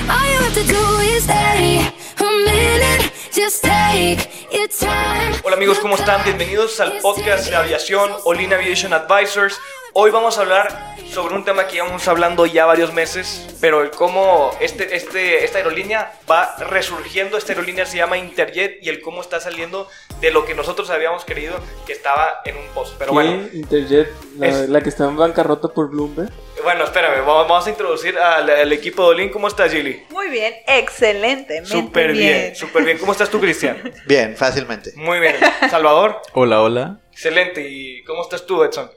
all 0.09 0.25
you 0.27 0.39
have 0.43 0.53
to 0.53 0.65
do 0.67 0.83
is 1.15 1.23
stay 1.23 1.81
a 2.19 2.31
minute. 2.45 3.11
Just 3.31 3.63
take 3.63 4.51
your 4.51 4.67
time. 4.67 5.33
Hola 5.43 5.55
amigos, 5.55 5.79
¿cómo 5.79 5.95
están? 5.95 6.23
Bienvenidos 6.23 6.79
al 6.79 6.99
podcast 7.01 7.49
de 7.49 7.55
aviación 7.55 8.11
Olin 8.25 8.53
Aviation 8.53 8.93
Advisors. 8.93 9.57
Hoy 9.93 10.09
vamos 10.09 10.37
a 10.37 10.41
hablar 10.41 10.95
sobre 11.09 11.35
un 11.35 11.43
tema 11.43 11.67
que 11.67 11.73
llevamos 11.73 12.07
hablando 12.07 12.45
ya 12.45 12.65
varios 12.65 12.93
meses, 12.93 13.45
pero 13.59 13.81
el 13.81 13.91
cómo 13.91 14.51
este, 14.61 14.95
este, 14.95 15.43
esta 15.43 15.57
aerolínea 15.57 16.13
va 16.29 16.55
resurgiendo. 16.59 17.37
Esta 17.37 17.51
aerolínea 17.51 17.85
se 17.85 17.97
llama 17.97 18.17
Interjet 18.17 18.77
y 18.81 18.87
el 18.87 19.01
cómo 19.01 19.19
está 19.19 19.41
saliendo 19.41 19.89
de 20.21 20.31
lo 20.31 20.45
que 20.45 20.55
nosotros 20.55 20.89
habíamos 20.91 21.25
querido 21.25 21.59
que 21.85 21.91
estaba 21.91 22.39
en 22.45 22.55
un 22.55 22.65
post. 22.73 22.95
Pero 22.97 23.11
bueno, 23.11 23.49
¿Quién? 23.51 23.63
Interjet, 23.63 24.09
la, 24.37 24.47
Es- 24.47 24.69
la 24.69 24.79
que 24.81 24.87
está 24.87 25.03
en 25.03 25.17
bancarrota 25.17 25.67
por 25.67 25.89
Bloomberg. 25.89 26.31
bueno, 26.63 26.85
espérame, 26.85 27.25
vamos, 27.25 27.49
vamos 27.49 27.67
a 27.67 27.69
introducir 27.71 28.17
al, 28.17 28.49
al 28.49 28.71
equipo 28.71 29.03
de 29.03 29.09
Olin. 29.09 29.29
¿Cómo 29.29 29.49
estás, 29.49 29.73
Gilly? 29.73 30.05
Muy 30.11 30.29
bien, 30.29 30.53
excelentemente 30.67 31.65
Súper 31.69 32.13
bien, 32.13 32.55
súper 32.55 32.85
bien. 32.85 32.97
¿Cómo 32.97 33.11
estás 33.11 33.29
tú, 33.29 33.41
Cristian? 33.41 33.91
Bien, 34.07 34.37
fácilmente. 34.37 34.93
Muy 34.95 35.19
bien. 35.19 35.35
Salvador, 35.69 36.21
Hola, 36.31 36.61
hola. 36.61 36.99
excelente. 37.11 37.67
¿Y 37.69 38.03
cómo 38.05 38.21
estás 38.21 38.45
tú, 38.45 38.63
Edson? 38.63 38.89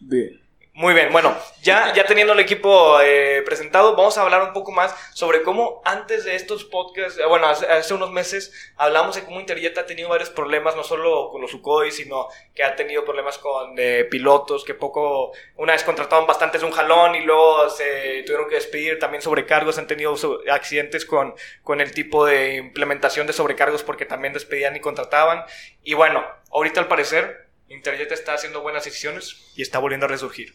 Bien. 0.00 0.46
Muy 0.78 0.92
bien, 0.92 1.10
bueno, 1.10 1.34
ya, 1.62 1.94
ya 1.94 2.04
teniendo 2.04 2.34
el 2.34 2.38
equipo 2.40 3.00
eh, 3.00 3.40
presentado, 3.46 3.96
vamos 3.96 4.18
a 4.18 4.20
hablar 4.20 4.42
un 4.42 4.52
poco 4.52 4.72
más 4.72 4.94
sobre 5.14 5.42
cómo 5.42 5.80
antes 5.86 6.26
de 6.26 6.34
estos 6.34 6.64
podcasts, 6.64 7.18
eh, 7.18 7.24
bueno, 7.24 7.46
hace, 7.46 7.64
hace 7.64 7.94
unos 7.94 8.10
meses 8.10 8.52
hablamos 8.76 9.16
de 9.16 9.24
cómo 9.24 9.40
Interjet 9.40 9.78
ha 9.78 9.86
tenido 9.86 10.10
varios 10.10 10.28
problemas, 10.28 10.76
no 10.76 10.84
solo 10.84 11.30
con 11.30 11.40
los 11.40 11.50
Sukhoi, 11.50 11.92
sino 11.92 12.28
que 12.54 12.62
ha 12.62 12.76
tenido 12.76 13.06
problemas 13.06 13.38
con 13.38 13.74
eh, 13.78 14.04
pilotos, 14.10 14.66
que 14.66 14.74
poco, 14.74 15.32
una 15.56 15.72
vez 15.72 15.82
contrataron 15.82 16.26
bastantes 16.26 16.60
de 16.60 16.66
un 16.66 16.74
jalón 16.74 17.14
y 17.14 17.22
luego 17.22 17.70
se 17.70 18.22
tuvieron 18.26 18.46
que 18.46 18.56
despedir, 18.56 18.98
también 18.98 19.22
sobrecargos, 19.22 19.78
han 19.78 19.86
tenido 19.86 20.14
accidentes 20.52 21.06
con, 21.06 21.34
con 21.62 21.80
el 21.80 21.92
tipo 21.92 22.26
de 22.26 22.56
implementación 22.56 23.26
de 23.26 23.32
sobrecargos 23.32 23.82
porque 23.82 24.04
también 24.04 24.34
despedían 24.34 24.76
y 24.76 24.80
contrataban. 24.80 25.46
Y 25.82 25.94
bueno, 25.94 26.22
ahorita 26.50 26.80
al 26.80 26.88
parecer 26.88 27.45
Interjet 27.68 28.10
está 28.12 28.34
haciendo 28.34 28.62
buenas 28.62 28.84
decisiones 28.84 29.36
y 29.56 29.62
está 29.62 29.78
volviendo 29.78 30.06
a 30.06 30.08
resurgir. 30.08 30.54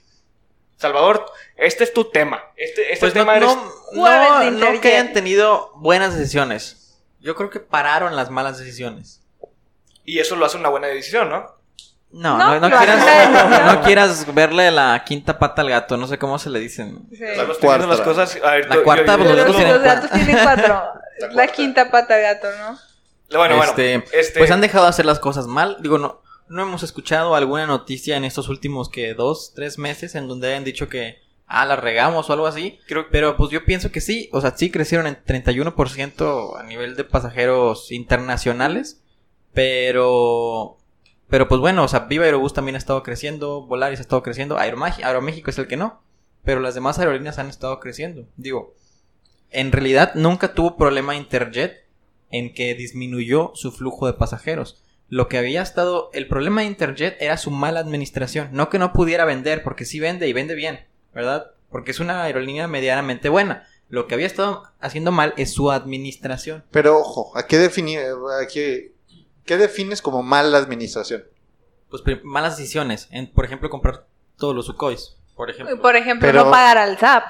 Salvador, 0.78 1.26
este 1.58 1.84
es 1.84 1.94
tu 1.94 2.06
tema. 2.10 2.44
Este, 2.56 2.94
este 2.94 3.00
Pues 3.00 3.14
no, 3.16 3.22
tema 3.22 3.38
eres- 3.38 3.50
no, 3.50 3.72
no, 3.94 4.40
no 4.40 4.44
Interjet. 4.46 4.82
que 4.82 4.88
hayan 4.90 5.14
tenido 5.14 5.72
buenas 5.76 6.18
decisiones. 6.18 6.98
Yo 7.20 7.36
creo 7.36 7.50
que 7.52 7.60
pararon 7.60 8.16
las 8.16 8.30
malas 8.32 8.58
decisiones. 8.58 9.22
Y 10.06 10.20
eso 10.20 10.36
lo 10.36 10.46
hace 10.46 10.58
una 10.58 10.70
buena 10.70 10.88
decisión, 10.88 11.30
¿no? 11.30 11.60
No, 12.14 12.38
No, 12.38 12.60
no, 12.60 12.70
no 12.70 12.78
quieras, 12.78 13.66
no 13.76 13.82
quieras 13.84 14.34
verle 14.34 14.72
la 14.72 15.04
quinta 15.06 15.38
pata 15.38 15.62
al 15.62 15.70
gato, 15.70 15.98
no 15.98 16.08
sé 16.08 16.18
cómo 16.18 16.40
se 16.40 16.50
le 16.50 16.60
dicen. 16.60 17.08
Sí. 17.12 17.24
Estamos 17.24 17.60
teniendo 17.60 17.88
las 17.88 18.02
Cuarta. 18.02 18.24
cosas. 18.26 18.40
a 18.44 18.52
ver, 18.52 18.68
La 18.68 18.76
yo- 18.76 18.84
cuarta, 18.84 19.12
yo- 19.14 19.18
pues, 19.20 19.30
yo- 19.30 19.36
los 19.36 19.46
Los, 19.46 19.56
gatos 19.56 19.66
tienen 19.66 19.78
los 19.82 19.84
gatos 19.84 20.10
cuatro. 20.10 20.26
tienen 20.26 20.44
cuatro. 20.44 20.84
La 21.36 21.48
quinta 21.48 21.92
pata 21.92 22.18
gato, 22.18 22.48
¿no? 22.58 22.80
Bueno, 23.38 23.56
bueno. 23.58 23.72
Este, 23.72 24.04
este- 24.20 24.40
Pues 24.40 24.50
han 24.52 24.60
dejado 24.62 24.86
de 24.86 24.90
hacer 24.90 25.06
las 25.06 25.20
cosas 25.20 25.46
mal. 25.46 25.78
Digo, 25.82 26.00
no, 26.00 26.21
no 26.52 26.64
hemos 26.64 26.84
escuchado 26.84 27.36
alguna 27.36 27.66
noticia 27.66 28.18
en 28.18 28.26
estos 28.26 28.50
últimos 28.50 28.90
que 28.90 29.14
dos, 29.14 29.54
tres 29.56 29.78
meses 29.78 30.16
en 30.16 30.28
donde 30.28 30.50
hayan 30.50 30.64
dicho 30.64 30.90
que 30.90 31.18
ah, 31.48 31.66
la 31.66 31.76
regamos 31.76 32.30
o 32.30 32.34
algo 32.34 32.48
así. 32.48 32.78
creo- 32.88 33.08
Pero 33.12 33.36
pues 33.38 33.50
yo 33.52 33.66
pienso 33.66 33.92
que 33.92 34.02
sí, 34.02 34.30
o 34.32 34.40
sea, 34.42 34.56
sí 34.58 34.70
crecieron 34.72 35.08
en 35.08 35.18
31% 35.26 36.58
a 36.60 36.64
nivel 36.64 36.96
de 36.96 37.04
pasajeros 37.04 37.92
internacionales, 37.92 39.02
pero 39.54 40.78
pero 41.30 41.48
pues 41.48 41.62
bueno, 41.62 41.84
o 41.84 41.88
sea, 41.88 42.02
Viva 42.02 42.26
Aerobús 42.26 42.54
también 42.54 42.76
ha 42.76 42.78
estado 42.78 43.04
creciendo, 43.04 43.62
Volaris 43.66 44.00
ha 44.00 44.02
estado 44.02 44.22
creciendo, 44.22 44.58
Aeromagi- 44.58 45.04
Aeroméxico 45.04 45.50
es 45.50 45.58
el 45.60 45.68
que 45.68 45.78
no, 45.78 46.02
pero 46.44 46.60
las 46.60 46.76
demás 46.76 47.00
aerolíneas 47.00 47.40
han 47.40 47.48
estado 47.48 47.80
creciendo. 47.80 48.26
Digo, 48.36 48.74
en 49.50 49.72
realidad 49.72 50.12
nunca 50.16 50.54
tuvo 50.54 50.76
problema 50.76 51.16
Interjet 51.16 51.86
en 52.32 52.54
que 52.54 52.76
disminuyó 52.76 53.52
su 53.56 53.72
flujo 53.72 54.08
de 54.08 54.14
pasajeros. 54.14 54.84
Lo 55.12 55.28
que 55.28 55.38
había 55.38 55.62
estado, 55.62 56.10
el 56.14 56.26
problema 56.30 56.62
de 56.62 56.68
Interjet 56.68 57.22
era 57.22 57.36
su 57.36 57.52
mala 57.52 57.82
administración, 57.82 58.48
no 58.54 58.70
que 58.70 58.80
no 58.80 58.94
pudiera 58.94 59.26
vender, 59.26 59.62
porque 59.62 59.84
sí 59.84 60.00
vende 60.00 60.26
y 60.30 60.32
vende 60.32 60.56
bien, 60.56 60.88
¿verdad? 61.14 61.52
Porque 61.70 61.92
es 61.92 62.00
una 62.00 62.24
aerolínea 62.24 62.70
medianamente 62.70 63.28
buena. 63.28 63.68
Lo 63.90 64.08
que 64.08 64.16
había 64.16 64.26
estado 64.26 64.64
haciendo 64.80 65.12
mal 65.12 65.34
es 65.36 65.54
su 65.54 65.70
administración. 65.70 66.64
Pero 66.72 66.98
ojo, 66.98 67.38
¿a 67.38 67.46
qué, 67.46 67.58
defini 67.58 67.98
a 67.98 68.08
qué, 68.50 68.94
qué 69.44 69.58
defines 69.58 70.02
como 70.02 70.24
mala 70.24 70.58
administración? 70.58 71.26
Pues 71.90 72.04
malas 72.24 72.56
decisiones, 72.56 73.10
en, 73.12 73.30
por 73.30 73.44
ejemplo, 73.44 73.70
comprar 73.70 74.06
todos 74.38 74.56
los 74.56 74.68
Sukhois, 74.68 75.18
por 75.36 75.50
ejemplo. 75.50 75.82
Por 75.82 75.98
ejemplo, 75.98 76.26
Pero- 76.26 76.46
no 76.46 76.52
pagar 76.52 76.78
al 76.78 76.98
SAP. 76.98 77.26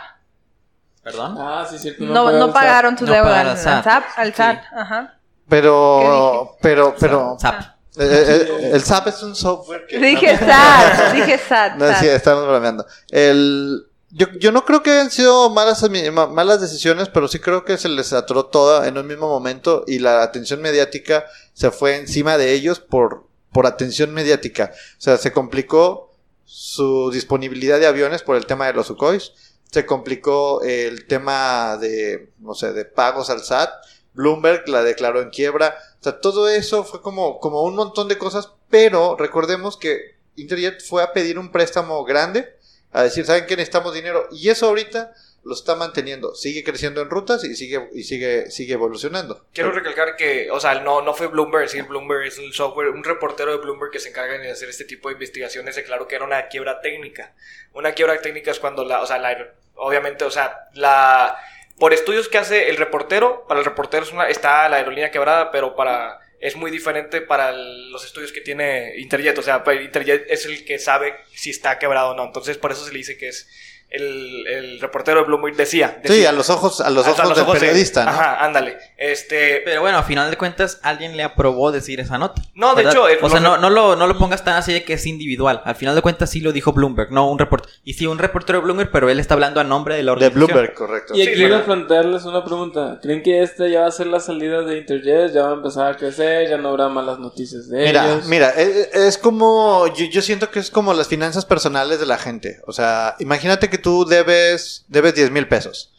¿Perdón? 1.02 1.36
Ah, 1.40 1.66
sí, 1.68 1.80
cierto. 1.80 2.04
No, 2.04 2.32
no 2.32 2.46
el 2.46 2.52
pagaron 2.54 2.96
su 2.96 3.08
No 3.08 3.14
deuda 3.14 3.42
al 3.42 3.48
al 3.48 3.50
al 3.50 3.58
SAT. 3.58 3.84
SAP. 3.84 4.04
Al 4.18 4.34
SAT, 4.36 4.62
Sí. 4.62 4.68
ajá. 4.72 5.18
Pero, 5.52 6.56
pero, 6.62 6.96
pero, 6.98 7.38
Zap. 7.38 7.62
eh, 7.98 8.48
eh, 8.58 8.70
el 8.72 8.82
SAP 8.82 9.08
es 9.08 9.22
un 9.22 9.36
software 9.36 9.86
que... 9.86 10.00
Dije 10.00 10.38
SAT, 10.38 11.12
dije 11.14 11.38
SAT. 11.38 11.76
No, 11.76 11.94
sí, 12.00 12.08
estamos 12.08 12.48
bromeando. 12.48 12.86
El, 13.10 13.86
yo, 14.12 14.28
yo 14.40 14.54
no 14.54 14.64
creo 14.64 14.82
que 14.82 14.92
hayan 14.92 15.12
sido 15.12 15.50
malas, 15.50 15.84
malas 16.32 16.62
decisiones, 16.62 17.10
pero 17.10 17.28
sí 17.28 17.40
creo 17.40 17.66
que 17.66 17.78
se 17.78 17.90
les 17.90 18.14
atoró 18.14 18.46
toda 18.46 18.88
en 18.88 18.98
un 18.98 19.06
mismo 19.06 19.28
momento 19.28 19.84
y 19.88 20.00
la 20.00 20.24
atención 20.24 20.62
mediática 20.62 21.26
se 21.52 21.70
fue 21.70 21.98
encima 21.98 22.38
de 22.38 22.54
ellos 22.54 22.80
por, 22.80 23.28
por 23.52 23.66
atención 23.66 24.14
mediática. 24.14 24.72
O 24.74 25.02
sea, 25.02 25.18
se 25.18 25.34
complicó 25.34 26.14
su 26.46 27.12
disponibilidad 27.12 27.78
de 27.78 27.88
aviones 27.88 28.24
por 28.24 28.38
el 28.38 28.46
tema 28.46 28.68
de 28.68 28.74
los 28.74 28.88
Sukhois, 28.88 29.34
se 29.70 29.86
complicó 29.86 30.62
el 30.62 31.08
tema 31.08 31.76
de, 31.76 32.32
no 32.40 32.54
sé, 32.54 32.72
de 32.72 32.86
pagos 32.86 33.30
al 33.30 33.44
SAT, 33.44 33.70
Bloomberg 34.14 34.68
la 34.68 34.84
declaró 34.84 35.22
en 35.22 35.30
quiebra, 35.30 35.76
o 36.00 36.04
sea, 36.04 36.20
todo 36.20 36.50
eso 36.50 36.84
fue 36.84 37.02
como, 37.02 37.40
como 37.40 37.64
un 37.64 37.76
montón 37.76 38.08
de 38.08 38.18
cosas, 38.18 38.52
pero 38.70 39.16
recordemos 39.18 39.78
que 39.78 40.16
Interjet 40.36 40.82
fue 40.84 41.04
a 41.04 41.14
pedir 41.14 41.38
un 41.38 41.52
préstamo 41.52 42.04
grande, 42.04 42.56
a 42.92 43.04
decir, 43.04 43.26
¿saben 43.26 43.46
qué? 43.46 43.56
Necesitamos 43.56 43.94
dinero. 43.94 44.28
Y 44.32 44.50
eso 44.50 44.68
ahorita 44.68 45.14
lo 45.44 45.54
está 45.54 45.76
manteniendo. 45.76 46.36
Sigue 46.36 46.64
creciendo 46.64 47.02
en 47.02 47.10
rutas 47.10 47.44
y 47.44 47.56
sigue, 47.56 47.90
y 47.94 48.04
sigue, 48.04 48.50
sigue 48.52 48.74
evolucionando. 48.74 49.46
Quiero 49.54 49.72
recalcar 49.72 50.16
que, 50.16 50.52
o 50.52 50.60
sea, 50.60 50.76
no, 50.82 51.02
no 51.02 51.14
fue 51.14 51.28
Bloomberg, 51.28 51.70
sí, 51.70 51.82
Bloomberg 51.82 52.26
es 52.28 52.38
un 52.38 52.54
software, 52.54 52.90
un 52.90 53.04
reportero 53.04 53.52
de 53.52 53.58
Bloomberg 53.58 53.92
que 53.92 54.00
se 54.00 54.10
encarga 54.10 54.38
de 54.38 54.52
hacer 54.52 54.70
este 54.70 54.86
tipo 54.86 55.10
de 55.10 55.14
investigaciones, 55.14 55.76
declaró 55.76 56.08
que 56.08 56.16
era 56.16 56.26
una 56.26 56.48
quiebra 56.48 56.82
técnica. 56.82 57.34
Una 57.74 57.94
quiebra 57.94 58.20
técnica 58.22 58.52
es 58.52 58.60
cuando 58.60 58.86
la, 58.86 59.02
o 59.02 59.06
sea, 59.06 59.18
la, 59.18 59.54
obviamente, 59.76 60.26
o 60.26 60.32
sea, 60.32 60.70
la, 60.74 61.38
por 61.82 61.94
estudios 61.96 62.30
que 62.30 62.38
hace 62.38 62.70
el 62.70 62.78
reportero, 62.78 63.44
para 63.48 63.60
el 63.60 63.66
reportero 63.66 64.04
es 64.04 64.12
una, 64.12 64.30
está 64.30 64.70
la 64.70 64.78
aerolínea 64.78 65.10
quebrada, 65.10 65.50
pero 65.50 65.76
para, 65.76 66.20
es 66.40 66.56
muy 66.56 66.70
diferente 66.70 67.22
para 67.22 67.54
los 67.54 68.06
estudios 68.06 68.32
que 68.32 68.40
tiene 68.40 68.94
Interjet, 68.98 69.36
o 69.40 69.42
sea, 69.42 69.64
para 69.64 69.82
Interjet 69.82 70.28
es 70.30 70.46
el 70.46 70.64
que 70.64 70.78
sabe 70.78 71.16
si 71.34 71.50
está 71.50 71.80
quebrado 71.80 72.12
o 72.12 72.16
no, 72.16 72.26
entonces 72.26 72.60
por 72.60 72.72
eso 72.72 72.86
se 72.86 72.92
le 72.92 73.00
dice 73.00 73.18
que 73.18 73.30
es 73.30 73.50
el, 73.92 74.48
el 74.48 74.80
reportero 74.80 75.20
de 75.20 75.26
Bloomberg 75.28 75.56
decía. 75.56 76.02
Sí, 76.04 76.26
a 76.26 76.32
los 76.32 76.50
ojos, 76.50 76.82
a 76.82 76.90
los 76.90 77.06
ojos 77.08 77.36
del 77.36 77.46
de- 77.46 77.52
periodista, 77.52 78.06
¿no? 78.06 78.12
Ajá, 78.12 78.44
ándale. 78.46 78.78
Este, 78.98 79.62
Pero 79.66 79.82
bueno, 79.82 79.98
a 79.98 80.04
final 80.04 80.30
de 80.32 80.38
cuentas, 80.38 80.80
alguien 80.84 81.18
le 81.18 81.24
aprobó 81.24 81.72
decir 81.72 82.00
esa 82.00 82.18
nota. 82.18 82.42
No, 82.56 82.74
de 82.76 82.84
hecho, 82.84 83.08
el- 83.08 83.18
o 83.22 83.30
sea, 83.30 83.40
lo- 83.40 83.58
no, 83.58 83.58
no, 83.58 83.70
lo, 83.70 83.96
no 83.96 84.08
lo 84.08 84.18
pongas 84.18 84.44
tan 84.44 84.56
así 84.56 84.72
de 84.74 84.84
que 84.84 84.94
es 84.94 85.06
individual. 85.06 85.62
Al 85.66 85.76
final 85.76 85.96
de 85.96 86.02
cuentas, 86.02 86.30
sí 86.30 86.40
lo 86.40 86.52
dijo 86.52 86.72
Bloomberg, 86.74 87.12
no 87.12 87.30
un 87.30 87.38
reportero. 87.40 87.74
Y 87.84 87.94
sí, 87.94 88.08
un 88.08 88.18
reportero 88.20 88.60
de 88.60 88.64
Bloomberg, 88.66 88.92
pero 88.92 89.10
él 89.10 89.20
está 89.20 89.34
hablando 89.34 89.60
a 89.60 89.64
nombre 89.64 89.96
de 89.96 90.04
la 90.04 90.16
De. 90.16 90.30
Bloomberg, 90.30 90.74
correcto. 90.74 91.14
Y 91.16 91.22
Sí, 91.24 91.28
aquí 91.28 91.38
quiero 91.38 91.64
plantearles 91.66 92.24
una 92.26 92.44
pregunta. 92.46 93.00
¿Creen 93.02 93.22
que 93.24 93.42
esta 93.42 93.68
ya 93.68 93.82
va 93.82 93.88
a 93.88 93.92
ser 93.92 94.08
la 94.08 94.20
salida 94.20 94.62
de 94.62 94.78
Interjet? 94.78 95.34
¿Ya 95.34 95.44
va 95.44 95.50
a 95.52 95.54
empezar 95.54 95.92
a 95.92 95.98
crecer? 95.98 96.50
¿Ya 96.50 96.58
no 96.58 96.70
habrá 96.70 96.88
malas 96.90 97.20
noticias 97.20 97.68
de 97.70 97.86
Mira, 97.86 98.06
ellos? 98.06 98.26
mira, 98.28 98.50
es, 98.52 98.90
es 98.94 99.18
como, 99.18 99.88
yo, 99.94 100.06
yo 100.06 100.22
siento 100.22 100.50
que 100.50 100.60
es 100.60 100.72
como 100.72 100.94
las 100.94 101.08
finanzas 101.08 101.46
personales 101.46 102.00
de 102.00 102.06
la 102.06 102.18
gente. 102.18 102.62
O 102.68 102.72
sea, 102.72 103.16
imagínate 103.20 103.70
que 103.70 103.78
tú 103.82 104.06
debes, 104.06 104.86
debes 104.88 105.16
10 105.16 105.32
mil 105.32 105.48
pesos 105.48 105.92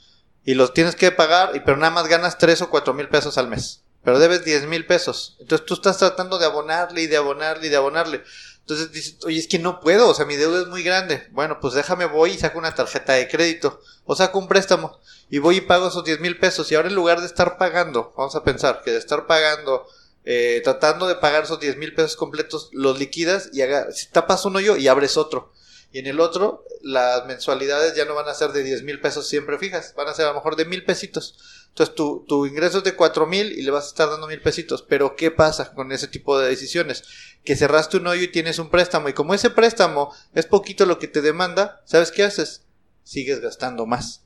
y 0.45 0.55
los 0.55 0.75
tienes 0.75 0.97
que 0.97 1.13
pagar, 1.13 1.55
y 1.55 1.61
pero 1.61 1.77
nada 1.77 1.93
más 1.93 2.09
ganas 2.09 2.39
3 2.39 2.63
o 2.63 2.71
4 2.71 2.95
mil 2.95 3.09
pesos 3.09 3.39
al 3.39 3.49
mes. 3.49 3.83
Pero 4.05 4.19
debes 4.19 4.45
10 4.45 4.67
mil 4.67 4.85
pesos. 4.87 5.37
Entonces 5.39 5.65
tú 5.65 5.75
estás 5.75 5.99
tratando 5.99 6.39
de 6.39 6.47
abonarle 6.47 7.03
y 7.03 7.07
de 7.07 7.17
abonarle 7.17 7.69
y 7.69 7.71
de 7.71 7.77
abonarle. 7.77 8.23
Entonces 8.61 8.91
dices, 8.91 9.19
oye, 9.25 9.39
es 9.39 9.47
que 9.47 9.59
no 9.59 9.81
puedo, 9.81 10.09
o 10.09 10.15
sea, 10.15 10.25
mi 10.25 10.37
deuda 10.37 10.63
es 10.63 10.69
muy 10.69 10.83
grande. 10.83 11.29
Bueno, 11.31 11.59
pues 11.61 11.75
déjame 11.75 12.07
voy 12.07 12.31
y 12.31 12.39
saco 12.39 12.59
una 12.59 12.75
tarjeta 12.75 13.13
de 13.13 13.29
crédito 13.29 13.81
o 14.05 14.17
saco 14.17 14.39
un 14.39 14.49
préstamo 14.49 14.99
y 15.31 15.39
voy 15.39 15.57
y 15.57 15.61
pago 15.63 15.89
esos 15.89 16.05
10 16.05 16.21
mil 16.21 16.39
pesos. 16.39 16.71
Y 16.71 16.75
ahora 16.75 16.89
en 16.89 16.95
lugar 16.95 17.21
de 17.21 17.27
estar 17.27 17.59
pagando, 17.59 18.13
vamos 18.17 18.35
a 18.35 18.45
pensar 18.45 18.83
que 18.85 18.91
de 18.91 18.99
estar 18.99 19.27
pagando, 19.27 19.87
eh, 20.25 20.61
tratando 20.65 21.07
de 21.07 21.17
pagar 21.17 21.45
esos 21.45 21.61
10 21.61 21.77
mil 21.77 21.95
pesos 21.95 22.17
completos, 22.17 22.71
los 22.73 22.99
liquidas 22.99 23.51
y 23.53 23.63
haga, 23.63 23.87
tapas 24.13 24.45
uno 24.45 24.59
yo 24.61 24.77
y 24.77 24.89
abres 24.89 25.17
otro. 25.17 25.53
Y 25.93 25.99
en 25.99 26.07
el 26.07 26.21
otro, 26.21 26.65
las 26.83 27.27
mensualidades 27.27 27.95
ya 27.95 28.07
no 28.07 28.15
van 28.15 28.29
a 28.29 28.35
ser 28.35 28.53
de 28.53 28.63
10 28.63 28.83
mil 28.83 29.01
pesos 29.01 29.29
siempre 29.29 29.59
fijas, 29.59 29.95
van 29.95 30.09
a 30.09 30.15
ser 30.15 30.25
a 30.25 30.31
lo 30.31 30.35
mejor 30.37 30.57
de 30.57 30.65
mil 30.65 30.85
pesitos. 30.85 31.67
Entonces 31.69 31.95
tu, 31.95 32.47
ingreso 32.47 32.79
es 32.79 32.85
de 32.85 32.95
cuatro 32.95 33.27
mil 33.27 33.53
y 33.53 33.63
le 33.63 33.71
vas 33.71 33.85
a 33.85 33.89
estar 33.89 34.11
dando 34.11 34.27
mil 34.27 34.41
pesitos. 34.41 34.83
Pero 34.83 35.17
¿qué 35.17 35.31
pasa 35.31 35.73
con 35.75 35.93
ese 35.93 36.09
tipo 36.09 36.39
de 36.39 36.49
decisiones? 36.49 37.05
Que 37.45 37.57
cerraste 37.57 37.99
un 37.99 38.07
hoyo 38.07 38.23
y 38.23 38.33
tienes 38.33 38.59
un 38.59 38.71
préstamo. 38.71 39.09
Y 39.09 39.13
como 39.13 39.35
ese 39.35 39.51
préstamo 39.51 40.15
es 40.35 40.47
poquito 40.47 40.87
lo 40.87 40.99
que 40.99 41.09
te 41.09 41.23
demanda, 41.23 41.83
¿sabes 41.85 42.11
qué 42.11 42.25
haces? 42.25 42.63
Sigues 43.05 43.41
gastando 43.41 43.87
más. 43.87 44.23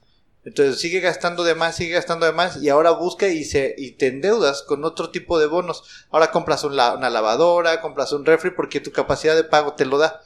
Entonces 0.47 0.81
sigue 0.81 1.01
gastando 1.01 1.43
de 1.43 1.57
más, 1.57 1.75
sigue 1.75 1.95
gastando 1.95 2.25
de 2.25 2.31
más 2.31 2.63
y 2.63 2.69
ahora 2.69 2.93
busca 2.93 3.27
y, 3.27 3.45
se, 3.45 3.75
y 3.77 3.91
te 3.91 4.07
endeudas 4.07 4.63
con 4.63 4.85
otro 4.85 5.11
tipo 5.11 5.41
de 5.41 5.47
bonos. 5.47 5.83
Ahora 6.13 6.31
compras 6.31 6.63
una 6.63 7.11
lavadora, 7.11 7.81
compras 7.81 8.13
un 8.13 8.25
refri 8.25 8.53
porque 8.53 8.79
tu 8.79 8.93
capacidad 8.93 9.35
de 9.35 9.43
pago 9.43 9.75
te 9.75 9.85
lo 9.85 9.99
da. 9.99 10.21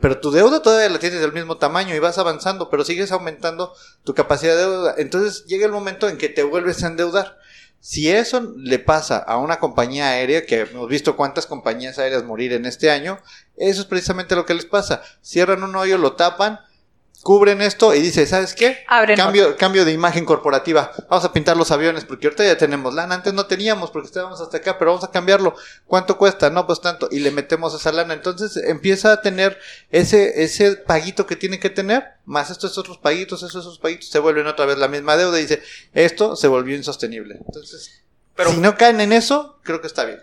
Pero 0.00 0.20
tu 0.20 0.30
deuda 0.30 0.62
todavía 0.62 0.88
la 0.88 1.00
tienes 1.00 1.20
del 1.20 1.32
mismo 1.32 1.56
tamaño 1.58 1.92
y 1.92 1.98
vas 1.98 2.18
avanzando, 2.18 2.70
pero 2.70 2.84
sigues 2.84 3.10
aumentando 3.10 3.74
tu 4.04 4.14
capacidad 4.14 4.54
de 4.54 4.60
deuda. 4.60 4.94
Entonces 4.96 5.44
llega 5.46 5.66
el 5.66 5.72
momento 5.72 6.08
en 6.08 6.18
que 6.18 6.28
te 6.28 6.44
vuelves 6.44 6.84
a 6.84 6.86
endeudar. 6.86 7.36
Si 7.80 8.08
eso 8.08 8.54
le 8.56 8.78
pasa 8.78 9.18
a 9.18 9.38
una 9.38 9.58
compañía 9.58 10.10
aérea, 10.10 10.46
que 10.46 10.60
hemos 10.60 10.88
visto 10.88 11.16
cuántas 11.16 11.46
compañías 11.46 11.98
aéreas 11.98 12.22
morir 12.22 12.52
en 12.52 12.64
este 12.64 12.92
año, 12.92 13.18
eso 13.56 13.80
es 13.80 13.86
precisamente 13.88 14.36
lo 14.36 14.46
que 14.46 14.54
les 14.54 14.66
pasa. 14.66 15.02
Cierran 15.20 15.64
un 15.64 15.74
hoyo, 15.74 15.98
lo 15.98 16.12
tapan, 16.12 16.60
cubren 17.24 17.62
esto 17.62 17.94
y 17.94 18.00
dice, 18.02 18.26
¿sabes 18.26 18.54
qué? 18.54 18.84
Abren 18.86 19.16
Cambio, 19.16 19.56
cambio 19.56 19.84
de 19.86 19.92
imagen 19.92 20.26
corporativa. 20.26 20.92
Vamos 21.08 21.24
a 21.24 21.32
pintar 21.32 21.56
los 21.56 21.70
aviones 21.70 22.04
porque 22.04 22.26
ahorita 22.26 22.44
ya 22.44 22.58
tenemos 22.58 22.92
lana. 22.92 23.14
Antes 23.14 23.32
no 23.32 23.46
teníamos 23.46 23.90
porque 23.90 24.06
estábamos 24.06 24.42
hasta 24.42 24.58
acá, 24.58 24.78
pero 24.78 24.90
vamos 24.92 25.04
a 25.04 25.10
cambiarlo. 25.10 25.56
¿Cuánto 25.86 26.18
cuesta? 26.18 26.50
No, 26.50 26.66
pues 26.66 26.82
tanto. 26.82 27.08
Y 27.10 27.20
le 27.20 27.30
metemos 27.30 27.74
esa 27.74 27.92
lana. 27.92 28.12
Entonces 28.12 28.58
empieza 28.58 29.10
a 29.10 29.22
tener 29.22 29.58
ese, 29.90 30.44
ese 30.44 30.76
paguito 30.76 31.26
que 31.26 31.34
tiene 31.34 31.58
que 31.58 31.70
tener, 31.70 32.04
más 32.26 32.50
estos 32.50 32.76
otros 32.76 32.98
paguitos, 32.98 33.42
esos 33.42 33.64
otros 33.64 33.78
paguitos, 33.78 34.10
se 34.10 34.18
vuelven 34.18 34.46
otra 34.46 34.66
vez 34.66 34.76
la 34.76 34.88
misma 34.88 35.16
deuda 35.16 35.38
y 35.38 35.42
dice, 35.42 35.62
esto 35.94 36.36
se 36.36 36.46
volvió 36.46 36.76
insostenible. 36.76 37.38
Entonces, 37.46 38.02
Pero- 38.36 38.50
si 38.50 38.58
no 38.58 38.76
caen 38.76 39.00
en 39.00 39.14
eso, 39.14 39.58
creo 39.62 39.80
que 39.80 39.86
está 39.86 40.04
bien. 40.04 40.20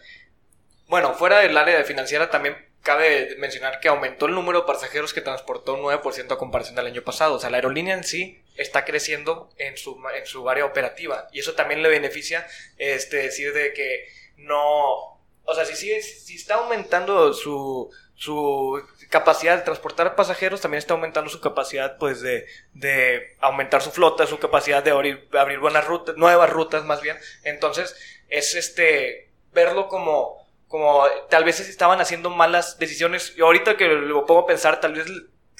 Bueno, 0.87 1.15
fuera 1.15 1.39
del 1.39 1.57
área 1.57 1.77
de 1.77 1.83
financiera 1.83 2.29
también 2.29 2.55
cabe 2.81 3.35
mencionar 3.37 3.79
que 3.79 3.87
aumentó 3.87 4.25
el 4.25 4.33
número 4.33 4.61
de 4.61 4.67
pasajeros 4.67 5.13
que 5.13 5.21
transportó 5.21 5.75
un 5.75 5.81
9% 5.81 6.31
a 6.31 6.37
comparación 6.37 6.75
del 6.75 6.87
año 6.87 7.03
pasado. 7.03 7.35
O 7.35 7.39
sea, 7.39 7.49
la 7.49 7.57
aerolínea 7.57 7.95
en 7.95 8.03
sí 8.03 8.41
está 8.55 8.85
creciendo 8.85 9.49
en 9.57 9.77
su, 9.77 10.01
en 10.15 10.25
su 10.25 10.49
área 10.49 10.65
operativa. 10.65 11.27
Y 11.31 11.39
eso 11.39 11.53
también 11.53 11.83
le 11.83 11.89
beneficia 11.89 12.45
este, 12.77 13.17
decir 13.17 13.53
de 13.53 13.73
que 13.73 14.07
no... 14.37 15.19
O 15.43 15.55
sea, 15.55 15.65
si, 15.65 15.75
sigue, 15.75 16.01
si 16.01 16.35
está 16.35 16.55
aumentando 16.55 17.33
su, 17.33 17.91
su 18.15 18.81
capacidad 19.09 19.57
de 19.57 19.63
transportar 19.63 20.15
pasajeros, 20.15 20.61
también 20.61 20.79
está 20.79 20.93
aumentando 20.93 21.29
su 21.29 21.41
capacidad 21.41 21.97
pues 21.97 22.21
de, 22.21 22.45
de 22.73 23.35
aumentar 23.39 23.81
su 23.81 23.91
flota, 23.91 24.27
su 24.27 24.39
capacidad 24.39 24.83
de 24.83 24.91
abrir, 24.91 25.27
abrir 25.33 25.59
buenas 25.59 25.85
rutas, 25.85 26.15
nuevas 26.17 26.49
rutas 26.49 26.85
más 26.85 27.01
bien. 27.01 27.17
Entonces, 27.43 27.95
es 28.29 28.55
este 28.55 29.29
verlo 29.53 29.87
como 29.87 30.40
como 30.71 31.03
tal 31.29 31.43
vez 31.43 31.59
estaban 31.59 31.99
haciendo 31.99 32.29
malas 32.29 32.79
decisiones. 32.79 33.33
Y 33.37 33.41
ahorita 33.41 33.75
que 33.75 33.89
lo 33.89 34.25
pongo 34.25 34.41
a 34.41 34.47
pensar, 34.47 34.79
tal 34.79 34.93
vez 34.93 35.05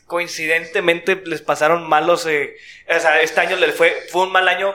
coincidentemente 0.05 1.21
les 1.25 1.41
pasaron 1.41 1.87
malos. 1.87 2.25
eh, 2.25 2.55
o 2.87 2.99
sea, 2.99 3.21
este 3.21 3.41
año 3.41 3.57
les 3.57 3.75
fue, 3.75 3.93
fue 4.09 4.23
un 4.23 4.31
mal 4.31 4.47
año. 4.47 4.73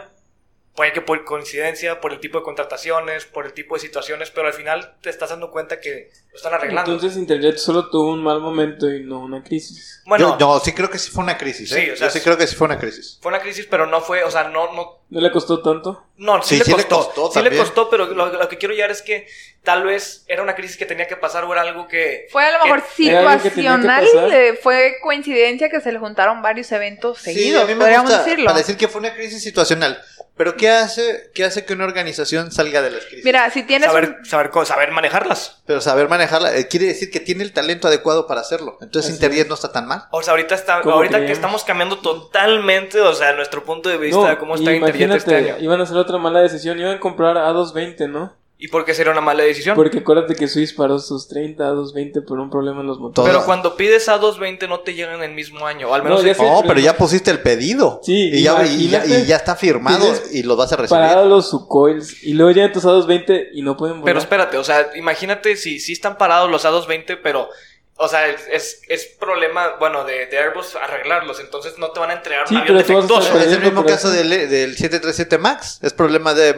Puede 0.77 0.93
que 0.93 1.01
por 1.01 1.25
coincidencia, 1.25 2.01
por 2.03 2.13
el 2.13 2.21
tipo 2.21 2.39
de 2.39 2.45
contrataciones, 2.45 3.25
por 3.25 3.47
el 3.47 3.55
tipo 3.55 3.75
de 3.77 3.81
situaciones, 3.81 4.31
pero 4.31 4.47
al 4.47 4.53
final 4.53 4.95
te 5.01 5.09
estás 5.11 5.31
dando 5.31 5.51
cuenta 5.51 5.81
que 5.81 6.11
lo 6.31 6.37
están 6.37 6.53
arreglando. 6.53 6.93
Entonces 6.93 7.17
Interjet 7.19 7.57
solo 7.57 7.89
tuvo 7.89 8.13
un 8.13 8.23
mal 8.23 8.41
momento 8.41 8.91
y 8.91 9.03
no 9.03 9.21
una 9.21 9.43
crisis. 9.43 10.03
bueno, 10.05 10.37
yo, 10.39 10.47
no, 10.47 10.61
sí 10.61 10.73
creo 10.73 10.91
que 10.91 10.99
sí 10.99 11.11
fue 11.11 11.25
una 11.25 11.39
crisis. 11.39 11.73
¿eh? 11.73 11.83
Sí, 11.87 11.91
o 11.93 11.97
sea, 11.97 12.09
yo 12.09 12.13
sí 12.13 12.21
creo 12.21 12.37
que 12.37 12.47
sí 12.47 12.55
fue 12.57 12.67
una 12.67 12.79
crisis. 12.79 13.19
fue 13.23 13.31
una 13.31 13.41
crisis, 13.41 13.67
pero 13.71 13.87
no 13.87 14.01
fue, 14.03 14.23
o 14.23 14.31
sea, 14.31 14.45
no, 14.51 14.73
no, 14.75 15.01
¿No 15.09 15.21
le 15.21 15.31
costó 15.31 15.63
tanto? 15.63 16.05
No, 16.17 16.43
sí, 16.43 16.57
Sí, 16.57 16.59
le, 16.59 16.65
sí 16.65 16.71
le 16.73 16.77
costó, 16.85 16.97
costó 17.15 17.31
Sí 17.41 17.49
le 17.49 17.57
costó, 17.57 17.89
pero 17.89 18.07
lo, 18.07 18.27
lo 18.27 18.49
que 18.49 18.59
quiero 18.59 18.75
llegar 18.75 18.91
es 18.91 19.03
que 19.03 19.29
tal 19.63 19.85
vez 19.85 20.25
era 20.27 20.43
una 20.43 20.57
crisis 20.57 20.77
que 20.77 20.85
tenía 20.85 21.07
que 21.07 21.17
pasar 21.17 21.45
o 21.45 21.53
era 21.53 21.63
algo 21.63 21.87
que... 21.87 22.27
Fue 22.33 22.45
a 22.45 22.51
lo 22.51 22.59
que- 22.65 22.65
mejor 22.71 22.83
que 22.83 22.97
que 22.97 23.51
situacional, 23.55 24.05
pasar. 24.05 24.33
eh, 24.33 24.59
fue 24.61 24.97
coincidencia 25.03 25.69
que 25.71 25.81
se 25.81 25.93
le 25.93 25.99
juntaron 26.01 26.43
varios 26.43 26.71
eventos 26.73 27.19
Sí, 27.19 27.33
seguidos, 27.35 27.63
a 27.63 27.67
mí 27.67 27.75
me 27.75 27.81
podríamos 27.81 28.11
gusta 28.11 28.25
decirlo. 28.25 28.47
para 28.47 28.59
decir 28.59 28.77
que 28.77 28.89
fue 28.89 28.99
una 29.01 29.15
crisis 29.15 29.43
situacional. 29.43 30.03
Pero 30.37 30.55
¿qué 30.57 30.69
hace, 30.71 31.31
qué 31.35 31.45
hace 31.45 31.65
que 31.65 31.73
una 31.73 31.85
organización 31.85 32.53
salga 32.53 32.83
de 32.83 32.91
las 32.91 33.05
crisis? 33.07 33.25
Mira, 33.25 33.49
si 33.51 33.63
tienes 33.63 33.89
saber, 33.89 34.17
un- 34.21 34.25
saber, 34.27 34.51
co- 34.51 34.65
saber 34.67 34.91
manejarlas. 34.93 35.63
Pero 35.65 35.81
saber 35.81 36.09
manejarla 36.09 36.55
eh, 36.55 36.69
quiere 36.69 36.87
decir 36.87 37.11
que 37.11 37.21
tiene 37.21 37.43
el 37.43 37.53
talento 37.55 37.89
adecuado 37.89 38.27
para 38.27 38.43
hacerlo. 38.43 38.77
Entonces 38.83 39.11
Así 39.13 39.17
Interjet 39.17 39.45
es. 39.45 39.49
no 39.49 39.55
está 39.55 39.73
tan 39.73 39.87
mal. 39.87 40.05
O 40.11 40.23
sea, 40.23 40.33
ahorita, 40.33 40.55
está, 40.55 40.83
¿Cómo 40.83 40.97
ahorita 40.97 41.25
que 41.25 41.33
estamos 41.33 41.65
cambiando 41.65 41.99
totalmente, 42.01 43.01
o 43.01 43.15
sea, 43.15 43.33
nuestro 43.33 43.65
punto 43.65 43.89
de 43.89 43.97
vista 43.97 44.29
de 44.29 44.39
cómo 44.39 44.57
está 44.57 44.73
Interjet 44.73 45.01
imagínate, 45.07 45.19
este 45.19 45.37
año. 45.53 45.57
iban 45.59 45.81
a 45.81 45.85
hacer 45.85 45.97
otra 45.97 46.19
mala 46.19 46.41
decisión, 46.41 46.79
iban 46.79 46.97
a 46.97 47.01
comprar 47.01 47.37
A220, 47.37 48.09
¿no? 48.11 48.37
¿Y 48.59 48.69
por 48.69 48.87
qué 48.87 48.95
sería 48.95 49.13
una 49.13 49.21
mala 49.21 49.43
decisión? 49.43 49.77
Porque 49.77 49.99
acuérdate 49.99 50.35
que 50.35 50.49
Swiss 50.49 50.73
paró 50.73 50.99
sus 50.99 51.29
30 51.29 51.73
A220 51.73 52.25
por 52.25 52.39
un 52.39 52.49
problema 52.49 52.81
en 52.81 52.87
los 52.87 52.99
motores. 52.99 53.31
Pero 53.31 53.45
cuando 53.45 53.77
pides 53.77 54.09
a 54.09 54.17
220 54.17 54.67
no 54.67 54.81
te 54.81 54.95
llegan 54.95 55.17
en 55.17 55.25
el 55.25 55.35
mismo 55.35 55.67
año, 55.67 55.91
o 55.91 55.95
al 55.95 56.03
menos... 56.03 56.25
No, 56.25 56.35
sé. 56.35 56.41
Oh, 56.41 56.61
pero 56.63 56.69
pero 56.69 56.75
no- 56.81 56.85
ya 56.85 56.97
pusiste 56.97 57.31
el 57.31 57.41
pedido. 57.41 58.01
Sí, 58.03 58.31
y 58.33 58.43
ya, 58.43 58.65
y 58.65 58.89
ya, 58.89 59.05
y 59.05 59.27
ya 59.27 59.37
está 59.37 59.57
firmado 59.57 60.07
y 60.33 60.43
lo 60.43 60.57
vas 60.57 60.73
a 60.73 60.77
recibir. 60.77 61.03
Parados 61.03 61.29
los 61.29 61.51
Sucoils 61.51 62.23
y 62.25 62.33
luego 62.33 62.51
llegan 62.53 62.73
tus 62.73 62.85
A220 62.85 63.49
y 63.53 63.61
no 63.61 63.77
pueden 63.77 63.97
volar. 64.01 64.07
Pero 64.07 64.19
espérate, 64.21 64.57
o 64.57 64.65
sea, 64.65 64.89
imagínate 64.95 65.57
si, 65.57 65.79
si 65.79 65.93
están 65.93 66.17
parados 66.17 66.51
los 66.51 66.65
A220, 66.65 67.21
pero... 67.23 67.49
O 67.99 68.09
sea, 68.09 68.29
es, 68.29 68.47
es, 68.51 68.83
es 68.89 69.07
problema, 69.19 69.77
bueno, 69.79 70.05
de, 70.05 70.27
de 70.27 70.39
Airbus 70.39 70.77
arreglarlos, 70.77 71.41
entonces 71.41 71.79
no 71.79 71.93
te 71.93 72.01
van 72.01 72.11
a 72.11 72.13
entregar 72.15 72.47
Sí, 72.47 72.55
un 72.55 72.61
avión 72.61 72.77
defectuoso. 72.77 73.39
Es 73.41 73.53
el 73.53 73.61
mismo 73.61 73.87
caso 73.87 74.11
del, 74.11 74.29
del 74.29 74.77
737 74.77 75.39
MAX. 75.39 75.79
Es 75.83 75.95
problema 75.95 76.35
de, 76.35 76.55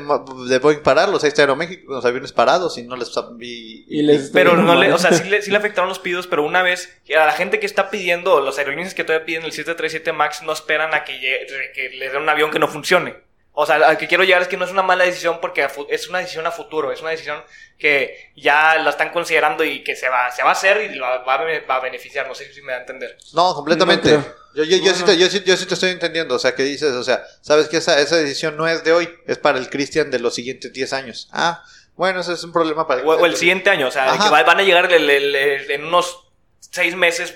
de 0.49 0.59
Boeing 0.59 0.81
pararlos. 0.83 1.23
Ahí 1.23 1.29
está 1.29 1.43
Aeroméxico, 1.43 1.93
los 1.93 2.05
aviones 2.05 2.33
parados 2.33 2.77
y 2.77 2.83
no 2.83 2.97
les... 2.97 3.13
Y, 3.41 3.85
Y 3.89 4.03
les- 4.03 4.31
Pero 4.31 4.57
no 4.57 4.75
le, 4.75 4.89
Mal. 4.89 4.93
o 4.95 4.99
sea, 4.99 5.13
sí 5.13 5.29
le, 5.29 5.41
sí 5.43 5.53
le 5.53 5.59
afectaron 5.59 5.89
los 5.89 6.01
pedidos, 6.01 6.27
pero 6.27 6.43
una 6.45 6.63
vez, 6.63 6.93
a 7.17 7.25
la 7.27 7.33
gente 7.33 7.61
que 7.61 7.67
está 7.67 7.89
pidiendo, 7.89 8.41
los 8.41 8.59
aerolíneas 8.59 8.95
que 8.95 9.05
todavía 9.05 9.25
piden 9.25 9.45
el 9.45 9.53
737 9.53 10.13
MAX 10.13 10.43
no 10.43 10.53
esperan 10.53 10.93
a 10.93 11.05
que, 11.05 11.21
llegue- 11.21 11.47
que 11.73 11.91
les 11.91 12.13
den 12.13 12.23
un 12.23 12.29
avión 12.29 12.51
que 12.51 12.59
no 12.59 12.67
funcione. 12.67 13.15
O 13.61 13.67
sea, 13.67 13.75
al 13.75 13.99
que 13.99 14.07
quiero 14.07 14.23
llegar 14.23 14.41
es 14.43 14.47
que 14.47 14.57
no 14.57 14.65
es 14.65 14.71
una 14.71 14.83
mala 14.85 15.03
decisión 15.03 15.41
porque 15.41 15.67
es 15.89 16.09
una 16.09 16.21
decisión 16.21 16.47
a 16.47 16.53
futuro, 16.53 16.93
es 16.93 17.01
una 17.01 17.11
decisión 17.11 17.43
que 17.77 18.31
ya 18.37 18.77
la 18.77 18.91
están 18.91 19.11
considerando 19.11 19.65
y 19.65 19.83
que 19.83 19.97
se 19.97 20.09
va, 20.09 20.31
se 20.31 20.45
va 20.45 20.51
a 20.51 20.53
hacer 20.53 20.93
y 20.95 20.97
va, 20.97 21.19
va 21.25 21.35
a, 21.35 21.45
bene- 21.45 21.67
va 21.67 21.75
a 21.77 21.81
beneficiar, 21.81 22.29
no 22.29 22.37
sé 22.37 22.53
si 22.55 22.63
me 22.63 22.71
da 22.71 22.79
a 22.79 22.81
entender. 22.83 23.19
No, 23.33 23.53
completamente. 23.57 24.13
No 24.13 24.25
yo, 24.55 24.63
yo, 24.63 24.77
yo, 24.77 24.95
sí 24.95 25.03
te, 25.03 25.19
yo, 25.19 25.27
sí, 25.29 25.43
yo 25.45 25.57
sí 25.57 25.67
te 25.67 25.75
estoy 25.75 25.91
entendiendo. 25.91 26.37
O 26.37 26.39
sea, 26.39 26.55
que 26.55 26.63
dices, 26.63 26.93
o 26.93 27.03
sea, 27.03 27.21
sabes 27.41 27.69
que 27.69 27.79
esa, 27.79 27.99
esa 28.01 28.15
decisión 28.17 28.57
no 28.57 28.69
es 28.69 28.85
de 28.85 28.93
hoy, 28.93 29.09
es 29.27 29.39
para 29.39 29.59
el 29.59 29.69
Cristian 29.71 30.13
de 30.13 30.21
los 30.21 30.37
siguientes 30.37 30.73
10 30.73 30.93
años. 30.93 31.29
Ah, 31.33 31.65
bueno, 31.97 32.21
ese 32.21 32.35
es 32.35 32.45
un 32.45 32.53
problema 32.53 32.87
para 32.87 33.03
O, 33.03 33.07
o 33.17 33.27
el 33.27 33.35
siguiente 33.37 33.71
año, 33.71 33.89
o 33.89 33.91
sea, 33.91 34.13
Ajá. 34.13 34.23
que 34.23 34.31
va- 34.31 34.45
van 34.45 34.61
a 34.61 34.63
llegar 34.63 34.93
el- 34.93 35.11
el- 35.11 35.35
el- 35.35 35.69
en 35.73 35.85
unos 35.85 36.29
seis 36.61 36.95
meses 36.95 37.35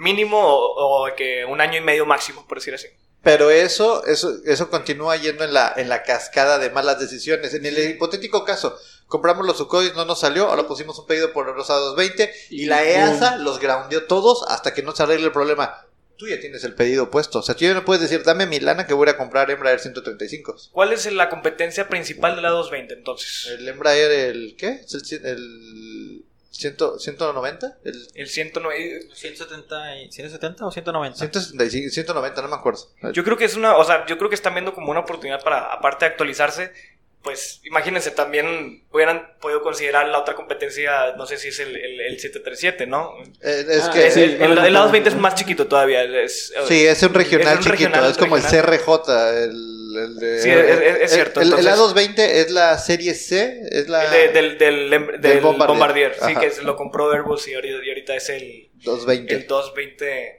mínimo 0.00 0.38
o, 0.38 1.06
o 1.08 1.14
que 1.16 1.46
un 1.46 1.62
año 1.62 1.78
y 1.78 1.80
medio 1.80 2.04
máximo, 2.04 2.46
por 2.46 2.58
decir 2.58 2.74
así. 2.74 2.88
Pero 3.22 3.50
eso, 3.50 4.04
eso, 4.06 4.38
eso 4.44 4.68
continúa 4.68 5.16
yendo 5.16 5.44
en 5.44 5.54
la, 5.54 5.72
en 5.76 5.88
la 5.88 6.02
cascada 6.02 6.58
de 6.58 6.70
malas 6.70 6.98
decisiones. 6.98 7.54
En 7.54 7.64
el 7.64 7.78
hipotético 7.78 8.44
caso, 8.44 8.76
compramos 9.06 9.46
los 9.46 9.58
Sukhoi, 9.58 9.92
no 9.94 10.04
nos 10.04 10.20
salió, 10.20 10.48
ahora 10.48 10.66
pusimos 10.66 10.98
un 10.98 11.06
pedido 11.06 11.32
por 11.32 11.56
los 11.56 11.68
A220 11.68 12.30
y 12.50 12.66
la 12.66 12.84
EASA 12.84 13.36
los 13.36 13.60
groundeó 13.60 14.04
todos 14.04 14.44
hasta 14.48 14.74
que 14.74 14.82
no 14.82 14.94
se 14.94 15.04
arregle 15.04 15.26
el 15.26 15.32
problema. 15.32 15.86
Tú 16.16 16.28
ya 16.28 16.38
tienes 16.40 16.62
el 16.64 16.74
pedido 16.74 17.10
puesto. 17.10 17.38
O 17.40 17.42
sea, 17.42 17.54
tú 17.54 17.64
ya 17.64 17.74
no 17.74 17.84
puedes 17.84 18.02
decir, 18.02 18.22
dame 18.24 18.46
mi 18.46 18.60
lana 18.60 18.86
que 18.86 18.94
voy 18.94 19.08
a 19.08 19.16
comprar 19.16 19.50
Embraer 19.50 19.80
135. 19.80 20.56
¿Cuál 20.72 20.92
es 20.92 21.10
la 21.12 21.28
competencia 21.28 21.88
principal 21.88 22.36
de 22.36 22.42
la 22.42 22.50
220 22.50 22.94
entonces? 22.94 23.48
El 23.58 23.68
Embraer, 23.68 24.10
el 24.10 24.56
¿qué? 24.56 24.82
¿Es 24.84 25.12
el, 25.12 25.26
el 25.26 26.01
190? 26.52 27.78
El 27.84 28.08
El 28.14 28.28
109. 28.28 29.08
170, 29.14 29.96
y- 30.02 30.12
170 30.12 30.66
o 30.66 30.70
190. 30.70 31.18
165, 31.18 31.90
190, 31.90 32.42
no 32.42 32.48
me 32.48 32.56
acuerdo. 32.56 32.80
Yo 33.12 33.24
creo 33.24 33.36
que 33.36 33.44
es 33.46 33.56
una, 33.56 33.76
o 33.76 33.84
sea, 33.84 34.06
yo 34.06 34.18
creo 34.18 34.28
que 34.28 34.34
están 34.36 34.54
viendo 34.54 34.74
como 34.74 34.90
una 34.90 35.00
oportunidad 35.00 35.42
para, 35.42 35.72
aparte 35.72 36.04
de 36.04 36.10
actualizarse, 36.12 36.72
pues 37.22 37.60
imagínense, 37.64 38.10
también 38.10 38.84
hubieran 38.92 39.34
podido 39.40 39.62
considerar 39.62 40.08
la 40.08 40.18
otra 40.18 40.34
competencia, 40.34 41.12
no 41.16 41.24
sé 41.24 41.36
si 41.38 41.48
es 41.48 41.60
el, 41.60 41.76
el, 41.76 42.00
el 42.00 42.18
737, 42.18 42.86
¿no? 42.88 43.12
Eh, 43.40 43.64
es 43.68 43.84
Ah, 43.84 43.90
que 43.92 44.06
Es- 44.08 44.14
sí, 44.14 44.22
el, 44.24 44.30
el, 44.30 44.42
el 44.42 44.48
contaron. 44.74 44.92
A220 44.92 45.06
es 45.06 45.14
más 45.16 45.34
chiquito 45.36 45.66
todavía. 45.68 46.02
Es, 46.02 46.52
Sí, 46.66 46.84
es 46.84 47.00
un 47.04 47.14
regional 47.14 47.58
un 47.58 47.62
chiquito, 47.62 47.70
regional, 47.90 48.10
es 48.10 48.18
como 48.18 48.34
regional. 48.36 48.56
el 48.56 48.78
CRJ, 48.80 49.44
el 49.44 49.81
el 49.96 50.16
de- 50.16 50.40
Sí, 50.42 50.50
es- 50.50 50.80
es- 50.80 51.00
es 51.02 51.10
cierto, 51.12 51.40
El, 51.40 51.48
el 51.48 51.58
entonces- 51.58 51.78
A220 51.78 52.18
es 52.40 52.50
la 52.50 52.78
serie 52.78 53.14
C, 53.14 53.60
es 53.70 53.88
la 53.88 54.08
De- 54.10 54.28
del, 54.28 54.58
del, 54.58 54.90
del, 54.90 55.20
del 55.20 55.40
Bombardier. 55.40 55.68
Bombardier, 55.68 56.16
sí, 56.26 56.34
que 56.36 56.50
se 56.50 56.62
lo 56.62 56.76
compró 56.76 57.10
Airbus 57.12 57.48
y 57.48 57.54
ahorita, 57.54 57.84
y 57.84 57.88
ahorita 57.88 58.16
es 58.16 58.28
el, 58.30 58.70
220. 58.84 59.34
el 59.34 59.46
220. 59.46 60.38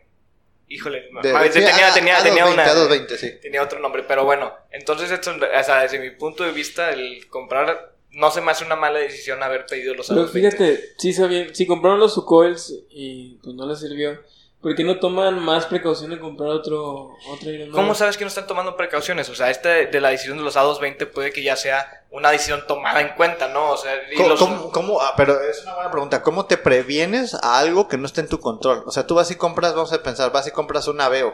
Híjole, 0.70 1.10
no, 1.12 1.22
De- 1.22 1.32
a 1.32 1.40
ver, 1.42 1.52
sí, 1.52 1.60
tenía, 1.60 1.90
A- 1.90 1.94
tenía, 1.94 2.18
A220, 2.20 2.24
tenía 2.24 2.46
una. 2.48 2.66
A220, 2.66 3.18
sí. 3.18 3.32
Tenía 3.42 3.62
otro 3.62 3.80
nombre, 3.80 4.04
pero 4.08 4.24
bueno, 4.26 4.54
entonces 4.72 5.12
esto, 5.12 5.32
o 5.32 5.64
sea, 5.64 5.82
desde 5.82 6.00
mi 6.00 6.10
punto 6.12 6.44
de 6.44 6.52
vista, 6.52 6.90
el 6.92 7.28
comprar 7.30 7.92
no 8.12 8.32
se 8.32 8.42
me 8.42 8.52
hace 8.52 8.64
una 8.64 8.76
mala 8.76 9.00
decisión 9.00 9.42
haber 9.44 9.66
pedido 9.66 9.94
los 9.94 10.08
Pero 10.08 10.22
A220. 10.28 10.32
fíjate, 10.32 10.80
sí 10.98 11.14
sabían, 11.14 11.54
si 11.54 11.66
compraron 11.68 12.00
los 12.00 12.14
Sucoils 12.14 12.74
y 12.90 13.40
pues 13.44 13.56
no 13.56 13.68
les 13.68 13.80
sirvió, 13.80 14.20
¿por 14.64 14.74
qué 14.76 14.84
no 14.84 14.98
toman 15.00 15.38
más 15.40 15.66
precaución 15.68 16.10
de 16.10 16.20
comprar 16.20 16.50
otro, 16.50 17.10
otro 17.30 17.50
aeronave? 17.50 17.72
¿Cómo 17.74 17.94
sabes 17.94 18.18
que 18.18 18.24
no 18.24 18.30
están 18.30 18.48
tomando 18.48 18.76
precauciones? 18.76 19.30
O 19.30 19.36
sea, 19.36 19.52
esta 19.52 19.70
de 19.70 20.02
la 20.02 20.10
decisión 20.10 20.38
de 20.38 20.44
los 20.44 20.56
A220 20.56 21.12
puede 21.12 21.32
que 21.32 21.44
ya 21.44 21.56
sea 21.56 22.06
una 22.10 22.32
decisión 22.32 22.64
tomada 22.68 23.02
en 23.02 23.10
cuenta, 23.16 23.50
¿no? 23.50 23.72
O 23.72 23.78
sea, 23.78 23.92
y 24.12 24.16
¿Cómo, 24.16 24.30
los- 24.30 24.40
cómo- 24.40 24.72
cómo- 24.72 25.02
ah, 25.02 25.14
pero 25.18 25.40
es 25.42 25.62
una 25.64 25.76
buena 25.76 25.92
pregunta. 25.92 26.24
¿Cómo 26.24 26.46
te 26.46 26.58
previenes 26.58 27.34
a 27.36 27.60
algo 27.60 27.88
que 27.88 27.98
no 27.98 28.06
esté 28.08 28.22
en 28.22 28.30
tu 28.30 28.40
control? 28.40 28.84
O 28.88 28.92
sea, 28.92 29.06
tú 29.06 29.14
vas 29.16 29.30
y 29.30 29.36
compras, 29.36 29.76
vamos 29.76 29.94
a 29.94 30.02
pensar, 30.02 30.32
vas 30.32 30.48
y 30.48 30.52
compras 30.52 30.88
un 30.88 31.02
Aveo. 31.02 31.34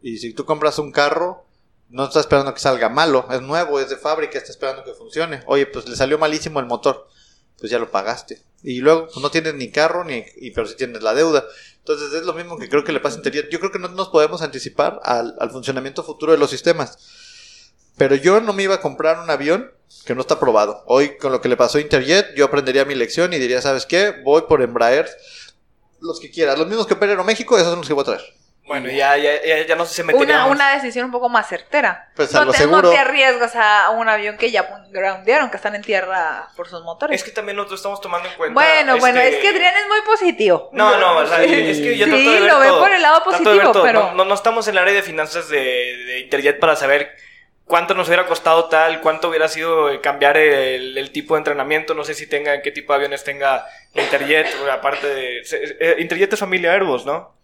Y 0.00 0.16
si 0.16 0.32
tú 0.34 0.44
compras 0.44 0.78
un 0.80 0.90
carro, 0.90 1.44
no 1.90 2.04
estás 2.04 2.20
esperando 2.20 2.54
que 2.54 2.60
salga 2.60 2.88
malo. 2.88 3.26
Es 3.30 3.42
nuevo, 3.42 3.78
es 3.78 3.90
de 3.90 3.96
fábrica, 3.96 4.38
estás 4.38 4.50
esperando 4.50 4.82
que 4.82 4.94
funcione. 4.94 5.42
Oye, 5.46 5.66
pues 5.66 5.86
le 5.86 5.94
salió 5.94 6.18
malísimo 6.18 6.58
el 6.58 6.66
motor. 6.66 7.06
Pues 7.58 7.70
ya 7.70 7.78
lo 7.78 7.90
pagaste. 7.90 8.42
Y 8.62 8.80
luego 8.80 9.06
pues, 9.06 9.16
no 9.18 9.30
tienes 9.30 9.54
ni 9.54 9.70
carro, 9.70 10.04
ni, 10.04 10.24
pero 10.54 10.66
sí 10.66 10.76
tienes 10.76 11.02
la 11.02 11.14
deuda. 11.14 11.44
Entonces 11.78 12.12
es 12.12 12.24
lo 12.24 12.32
mismo 12.32 12.58
que 12.58 12.68
creo 12.68 12.84
que 12.84 12.92
le 12.92 13.00
pasa 13.00 13.16
a 13.16 13.18
Interjet. 13.18 13.50
Yo 13.50 13.58
creo 13.58 13.72
que 13.72 13.78
no 13.78 13.88
nos 13.88 14.08
podemos 14.08 14.42
anticipar 14.42 15.00
al, 15.02 15.34
funcionamiento 15.50 16.04
futuro 16.04 16.32
de 16.32 16.38
los 16.38 16.50
sistemas. 16.50 16.98
Pero 17.96 18.14
yo 18.14 18.40
no 18.40 18.52
me 18.52 18.62
iba 18.62 18.76
a 18.76 18.80
comprar 18.80 19.18
un 19.18 19.30
avión 19.30 19.70
que 20.06 20.14
no 20.14 20.20
está 20.20 20.38
probado. 20.38 20.82
Hoy, 20.86 21.16
con 21.18 21.32
lo 21.32 21.40
que 21.40 21.48
le 21.48 21.56
pasó 21.56 21.78
a 21.78 21.80
Interjet, 21.80 22.34
yo 22.36 22.44
aprendería 22.44 22.84
mi 22.84 22.94
lección 22.94 23.32
y 23.32 23.38
diría, 23.38 23.60
¿sabes 23.60 23.84
qué? 23.84 24.14
Voy 24.24 24.42
por 24.48 24.62
Embraer. 24.62 25.10
Los 26.00 26.20
que 26.20 26.30
quieras. 26.30 26.58
Los 26.58 26.68
mismos 26.68 26.86
que 26.86 26.94
operen 26.94 27.10
Aeroméxico, 27.10 27.56
esos 27.56 27.68
son 27.68 27.80
los 27.80 27.88
que 27.88 27.94
voy 27.94 28.02
a 28.02 28.06
traer. 28.06 28.41
Bueno, 28.80 28.88
ya, 28.90 29.16
ya, 29.16 29.42
ya, 29.42 29.66
ya 29.66 29.76
no 29.76 29.84
sé 29.84 29.90
si 29.90 29.96
se 29.96 30.04
metería 30.04 30.36
Una, 30.36 30.46
más. 30.46 30.54
una 30.56 30.74
decisión 30.74 31.04
un 31.06 31.12
poco 31.12 31.28
más 31.28 31.48
certera. 31.48 32.08
Pues, 32.16 32.34
a 32.34 32.40
no, 32.40 32.44
lo 32.46 32.52
te, 32.52 32.58
seguro. 32.58 32.82
no 32.82 32.90
te 32.90 32.98
arriesgas 32.98 33.54
a 33.56 33.90
un 33.90 34.08
avión 34.08 34.36
que 34.38 34.50
ya 34.50 34.66
groundearon, 34.90 35.50
que 35.50 35.56
están 35.56 35.74
en 35.74 35.82
tierra 35.82 36.48
por 36.56 36.68
sus 36.68 36.82
motores. 36.82 37.14
Es 37.20 37.24
que 37.24 37.30
también 37.32 37.56
nosotros 37.56 37.80
estamos 37.80 38.00
tomando 38.00 38.28
en 38.28 38.34
cuenta. 38.36 38.54
bueno, 38.54 38.96
bueno, 38.98 39.20
este, 39.20 39.36
es 39.36 39.42
que 39.42 39.48
Adrián 39.48 39.74
es 39.76 39.88
muy 39.88 40.00
positivo. 40.06 40.70
No, 40.72 40.96
no, 40.98 41.18
o 41.18 41.26
sea, 41.26 41.38
Sí. 41.44 41.52
es 41.52 41.78
que 41.78 41.96
yo 41.98 42.06
Sí, 42.06 42.10
trato 42.10 42.30
de 42.30 42.40
ver 42.40 42.50
lo 42.52 42.58
ve 42.60 42.66
todo. 42.68 42.80
por 42.80 42.92
el 42.92 43.02
lado 43.02 43.22
positivo, 43.24 43.72
pero- 43.82 44.00
No, 44.02 44.14
no, 44.14 44.24
no 44.24 44.34
estamos 44.34 44.66
en 44.68 44.72
el 44.74 44.78
área 44.78 44.94
de 44.94 45.02
finanzas 45.02 45.48
de, 45.48 45.58
de 45.58 46.20
Interjet 46.20 46.58
para 46.58 46.74
saber 46.76 47.14
cuánto 47.64 47.94
nos 47.94 48.08
hubiera 48.08 48.26
costado 48.26 48.68
tal, 48.68 49.00
cuánto 49.00 49.28
hubiera 49.28 49.48
sido 49.48 50.00
cambiar 50.02 50.36
el, 50.36 50.98
el 50.98 51.10
tipo 51.10 51.34
de 51.34 51.38
entrenamiento, 51.38 51.94
no 51.94 52.04
sé 52.04 52.12
si 52.14 52.26
tenga, 52.26 52.60
qué 52.60 52.70
tipo 52.70 52.92
de 52.92 52.96
aviones 52.96 53.24
tenga 53.24 53.64
Interjet, 53.94 54.46
aparte 54.70 55.06
de... 55.06 55.42
eh, 55.80 55.96
Interjet 55.98 56.32
es 56.32 56.38
familia 56.40 56.72
Airbus, 56.72 57.06
¿no? 57.06 57.34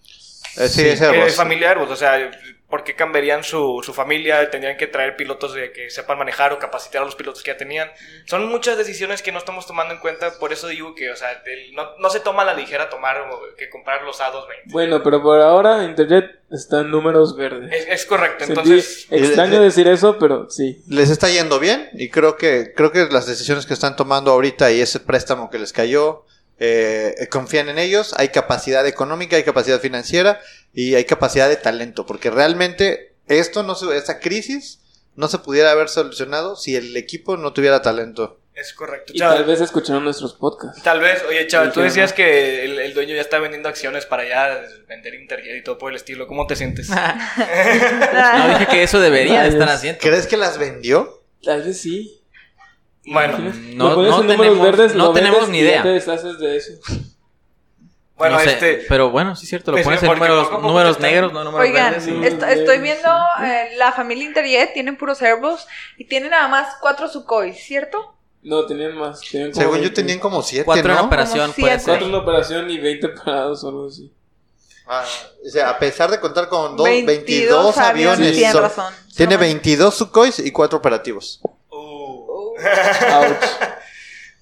Eh, 0.59 0.69
sí, 0.69 0.81
ese 0.83 0.93
es 0.93 1.03
Airbus. 1.03 1.35
familia 1.35 1.71
Airbus, 1.71 1.91
o 1.91 1.97
sea, 1.97 2.31
¿por 2.69 2.85
qué 2.85 2.95
cambiarían 2.95 3.45
su, 3.45 3.81
su 3.85 3.95
familia? 3.95 4.51
Tendrían 4.51 4.77
que 4.77 4.87
traer 4.87 5.17
pilotos 5.17 5.55
de 5.55 5.73
que 5.73 5.89
sepan 5.91 6.19
manejar 6.19 6.53
o 6.53 6.59
capacitar 6.59 7.01
a 7.03 7.05
los 7.07 7.15
pilotos 7.15 7.43
que 7.43 7.51
ya 7.53 7.57
tenían. 7.57 7.91
Son 8.27 8.47
muchas 8.49 8.77
decisiones 8.77 9.23
que 9.23 9.33
no 9.33 9.39
estamos 9.39 9.67
tomando 9.67 9.95
en 9.95 10.01
cuenta, 10.01 10.33
por 10.39 10.53
eso 10.53 10.69
digo 10.69 10.95
que, 10.95 11.11
o 11.11 11.17
sea, 11.17 11.31
el- 11.47 11.75
no, 11.75 11.97
no 11.99 12.11
se 12.11 12.21
toma 12.21 12.43
a 12.43 12.45
la 12.47 12.55
ligera 12.55 12.91
tomar 12.91 13.19
o 13.21 13.41
que 13.57 13.71
comprar 13.71 14.03
los 14.03 14.21
A220. 14.21 14.45
Bueno, 14.67 15.03
pero 15.03 15.23
por 15.23 15.41
ahora 15.41 15.85
Interjet 15.85 16.27
está 16.51 16.81
en 16.81 16.91
números 16.91 17.37
verdes. 17.37 17.73
Es, 17.73 17.89
es 17.89 18.07
correcto, 18.07 18.45
Sentí 18.45 18.61
entonces... 18.61 19.07
extraño 19.11 19.63
decir 19.63 19.89
eso, 19.89 20.19
pero 20.19 20.51
sí. 20.51 20.83
les 20.89 21.09
está 21.11 21.29
yendo 21.31 21.59
bien 21.59 21.89
y 21.95 22.11
creo 22.11 22.37
que 22.37 22.73
creo 22.75 22.91
que 22.93 23.07
las 23.11 23.27
decisiones 23.27 23.65
que 23.67 23.75
están 23.75 23.97
tomando 23.97 24.31
ahorita 24.33 24.71
y 24.73 24.81
ese 24.81 25.01
préstamo 25.01 25.49
que 25.51 25.59
les 25.59 25.73
cayó 25.73 26.25
eh, 26.59 27.29
confían 27.31 27.69
en 27.69 27.79
ellos 27.79 28.15
hay 28.17 28.29
capacidad 28.29 28.87
económica 28.87 29.37
hay 29.37 29.45
capacidad 29.45 29.81
financiera 29.81 30.41
y 30.73 30.95
hay 30.95 31.05
capacidad 31.05 31.49
de 31.49 31.57
talento 31.57 32.05
porque 32.05 32.31
realmente 32.31 33.15
esto 33.29 33.63
no 33.63 33.75
se, 33.75 33.97
esta 33.97 34.19
crisis 34.21 34.81
no 35.15 35.29
se 35.29 35.39
pudiera 35.39 35.71
haber 35.71 35.89
solucionado 35.89 36.57
si 36.57 36.77
el 36.77 36.97
equipo 36.97 37.37
no 37.37 37.53
tuviera 37.53 37.83
talento 37.83 38.41
Es 38.55 38.73
correcto. 38.73 39.13
Y 39.15 39.19
tal 39.19 39.45
vez 39.45 39.61
escucharon 39.61 40.03
nuestros 40.03 40.35
podcasts. 40.35 40.83
Tal 40.83 41.01
vez, 41.01 41.23
oye, 41.29 41.47
chaval, 41.47 41.69
Y 41.69 41.73
tú 41.73 41.81
que 41.81 41.85
decías 41.85 42.13
que 42.13 42.65
el, 42.65 42.79
el 42.81 42.95
dueño 42.95 43.15
ya 43.15 43.21
está 43.21 43.39
vendiendo 43.39 43.69
acciones 43.69 44.05
para 44.07 44.29
ya 44.29 44.61
vender 44.89 45.15
Interjet 45.15 45.59
y 45.59 45.63
todo 45.63 45.79
por 45.79 45.91
el 45.91 45.97
estilo. 45.97 46.27
¿Cómo 46.27 46.47
te 46.47 46.57
sientes? 46.57 46.89
No 48.39 48.49
dije 48.49 48.67
que 48.69 48.83
eso 48.83 49.01
debería 49.01 49.43
de 49.43 49.51
estar 49.51 49.69
haciendo. 49.69 50.01
¿crees 50.01 50.27
que 50.27 50.37
las 50.37 50.59
vendió? 50.59 51.23
Tal 51.43 51.63
vez 51.63 51.81
sí. 51.81 52.18
Bueno, 53.13 53.39
no- 53.75 53.97
no 53.97 54.21
en 54.23 54.27
tenemos- 54.27 54.61
verdes, 54.63 54.95
no 54.95 55.13
tenemos 55.13 55.49
ni 55.49 55.59
idea. 55.59 55.83
te 55.83 55.89
deshaces 55.91 56.39
de 56.39 56.57
eso. 56.57 56.73
bueno, 58.17 58.37
No 58.37 58.43
sé, 58.43 58.51
este... 58.53 58.85
Pero 58.89 59.11
bueno, 59.11 59.37
sí 59.37 59.45
es 59.45 59.49
cierto, 59.51 59.71
lo 59.71 59.77
Pues, 59.77 59.85
pones 59.85 60.03
en 60.03 60.11
números, 60.11 60.51
números 60.63 60.99
negros, 61.01 61.33
no 61.33 61.45
números 61.45 61.69
Oigan, 61.69 61.93
verdes. 61.93 62.05
sí. 62.05 62.21
est- 62.25 62.43
estoy 62.43 62.79
viendo 62.81 63.09
eh, 63.45 63.71
la 63.77 63.93
familia 63.93 64.25
Interjet, 64.25 64.73
tienen 64.75 64.97
puros 64.97 65.23
Airbus 65.23 65.67
y 65.97 66.05
tienen 66.07 66.31
nada 66.31 66.49
más 66.49 66.77
cuatro 66.81 67.09
Sukhoi, 67.09 67.55
¿cierto? 67.55 68.15
No, 68.43 68.67
tenían 68.67 68.97
más. 68.97 69.21
Tenían 69.21 69.55
según 69.55 69.77
yo 69.77 69.83
20. 69.83 69.95
tenían 70.03 70.19
como 70.21 70.43
siete 70.43 70.65
Cuatro 70.65 70.91
en 70.93 70.99
¿no? 70.99 71.05
operación 71.05 71.53
Como 71.53 71.67
puede 71.67 71.79
ser. 71.79 71.85
Cuatro 71.89 72.07
en 72.09 72.15
operación 72.15 72.71
y 72.71 72.79
20 72.79 73.09
parados 73.11 73.63
o 73.65 73.69
algo 73.69 73.87
así. 73.89 74.13
Ah, 74.87 75.05
o 75.45 75.51
sea, 75.51 75.71
a 75.71 75.79
pesar 75.79 76.11
de 76.11 76.19
contar 76.19 76.49
con 76.49 76.77
dos, 76.77 76.87
22 76.89 77.07
22, 77.27 77.79
aviones, 77.79 78.51
son- 78.53 78.63
razón. 78.63 78.95
tiene 79.15 79.35
Son- 79.35 79.41
22 79.41 79.95
Sukhois 79.95 80.39
y 80.39 80.51
4 80.51 80.79
operativos. 80.79 81.41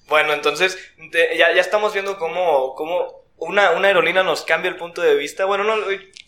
Bueno, 0.07 0.31
entonces 0.33 0.77
ya, 1.35 1.53
ya 1.53 1.59
estamos 1.59 1.91
viendo 1.91 2.17
cómo, 2.17 2.75
cómo 2.75 3.26
una, 3.39 3.71
una 3.71 3.87
aerolínea 3.87 4.23
nos 4.23 4.41
cambia 4.41 4.69
el 4.69 4.77
punto 4.77 5.01
de 5.01 5.15
vista. 5.15 5.45
Bueno, 5.45 5.63
no, 5.63 5.75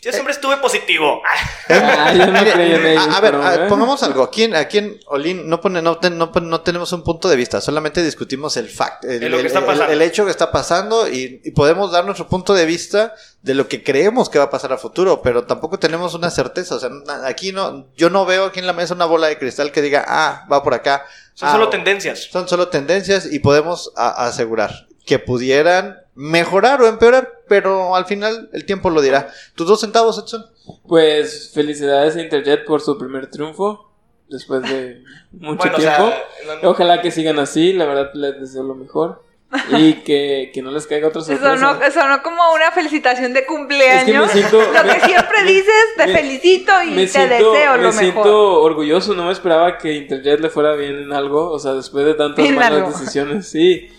yo 0.01 0.11
siempre 0.11 0.31
estuve 0.31 0.57
positivo. 0.57 1.21
Ah, 1.67 2.13
yo 2.17 2.25
no 2.27 2.31
Mire, 2.39 2.97
a, 2.97 3.03
a 3.17 3.19
ver, 3.21 3.35
a- 3.35 3.55
¿eh? 3.55 3.67
pongamos 3.67 4.01
algo. 4.03 4.23
Aquí 4.23 4.43
en, 4.43 4.55
aquí 4.55 4.77
en 4.77 4.99
Olin 5.07 5.49
no, 5.49 5.59
pone, 5.59 5.81
no, 5.81 5.97
ten- 5.97 6.17
no, 6.17 6.31
pon- 6.31 6.47
no 6.49 6.61
tenemos 6.61 6.93
un 6.93 7.03
punto 7.03 7.27
de 7.27 7.35
vista, 7.35 7.61
solamente 7.61 8.03
discutimos 8.03 8.57
el 8.57 8.69
fact, 8.69 9.05
el, 9.05 9.23
Es 9.23 9.29
lo 9.31 9.37
que 9.37 9.41
el- 9.41 9.47
está 9.47 9.59
el- 9.59 9.65
pasando. 9.65 9.91
el 9.93 10.01
hecho 10.03 10.25
que 10.25 10.31
está 10.31 10.51
pasando 10.51 11.09
y, 11.09 11.41
y 11.43 11.51
podemos 11.51 11.91
dar 11.91 12.05
nuestro 12.05 12.27
punto 12.27 12.53
de 12.53 12.65
vista 12.65 13.13
de 13.41 13.55
lo 13.55 13.67
que 13.67 13.83
creemos 13.83 14.29
que 14.29 14.37
va 14.37 14.45
a 14.45 14.49
pasar 14.49 14.71
a 14.73 14.77
futuro, 14.77 15.21
pero 15.23 15.45
tampoco 15.45 15.79
tenemos 15.79 16.13
una 16.13 16.29
certeza. 16.29 16.75
O 16.75 16.79
sea, 16.79 16.89
aquí 17.25 17.51
no, 17.51 17.87
yo 17.97 18.09
no 18.09 18.25
veo 18.25 18.45
aquí 18.45 18.59
en 18.59 18.67
la 18.67 18.73
mesa 18.73 18.93
una 18.93 19.05
bola 19.05 19.27
de 19.27 19.37
cristal 19.39 19.71
que 19.71 19.81
diga, 19.81 20.05
ah, 20.07 20.45
va 20.51 20.61
por 20.63 20.73
acá. 20.75 21.05
Son 21.33 21.49
Ah, 21.49 21.51
solo 21.53 21.65
o- 21.65 21.69
tendencias. 21.69 22.27
Son 22.31 22.47
solo 22.47 22.67
tendencias 22.67 23.25
y 23.31 23.39
podemos 23.39 23.91
a- 23.95 24.27
asegurar 24.27 24.85
que 25.09 25.17
pudieran 25.17 25.97
mejorar 26.13 26.79
o 26.83 26.87
empeorar, 26.87 27.41
pero 27.47 27.95
al 27.95 28.05
final 28.05 28.49
el 28.53 28.63
tiempo 28.65 28.91
lo 28.91 29.01
dirá. 29.01 29.29
¿Tus 29.55 29.65
dos 29.67 29.81
centavos, 29.81 30.19
Edson? 30.23 30.45
Pues 30.87 31.51
felicidades 31.51 32.15
a 32.15 32.21
Interjet 32.21 32.63
por 32.63 32.79
su 32.81 32.95
primer 32.97 33.27
triunfo. 33.31 33.89
Después 34.29 34.61
de 34.61 35.01
mucho 35.31 35.57
Bueno, 35.57 35.73
o 35.73 35.79
tiempo. 35.79 36.07
sea, 36.09 36.59
no- 36.61 36.69
Ojalá 36.69 37.01
que 37.01 37.09
sigan 37.09 37.39
así, 37.39 37.73
la 37.73 37.85
verdad 37.85 38.11
les 38.13 38.39
deseo 38.39 38.61
lo 38.63 38.75
mejor. 38.75 39.23
Y 39.71 39.93
que, 40.03 40.51
que 40.53 40.61
no 40.61 40.69
les 40.69 40.85
caiga 40.85 41.07
otra 41.07 41.21
sorpresa. 41.23 41.55
No 42.07 42.21
como 42.21 42.53
una 42.53 42.71
felicitación 42.71 43.33
de 43.33 43.47
cumpleaños. 43.47 44.27
Es 44.27 44.31
que 44.31 44.41
me 44.41 44.47
siento- 44.47 44.71
Lo 44.83 44.93
que 44.93 44.99
siempre 44.99 45.43
dices, 45.47 45.73
te 45.97 46.05
me- 46.05 46.13
felicito 46.13 46.71
y 46.83 46.91
me 46.91 47.01
te 47.01 47.07
siento, 47.07 47.51
deseo 47.51 47.71
me 47.77 47.81
lo 47.81 47.91
siento 47.91 48.19
mejor. 48.19 48.71
orgulloso, 48.71 49.15
no 49.15 49.25
me 49.25 49.31
esperaba 49.31 49.79
que 49.79 49.93
Interjet 49.95 50.39
le 50.39 50.51
fuera 50.51 50.73
bien 50.75 50.97
en 50.97 51.13
algo, 51.13 51.49
o 51.49 51.57
sea, 51.57 51.73
después 51.73 52.05
de 52.05 52.13
tantas 52.13 52.47
malas 52.51 52.99
decisiones, 52.99 53.47
sí. 53.49 53.89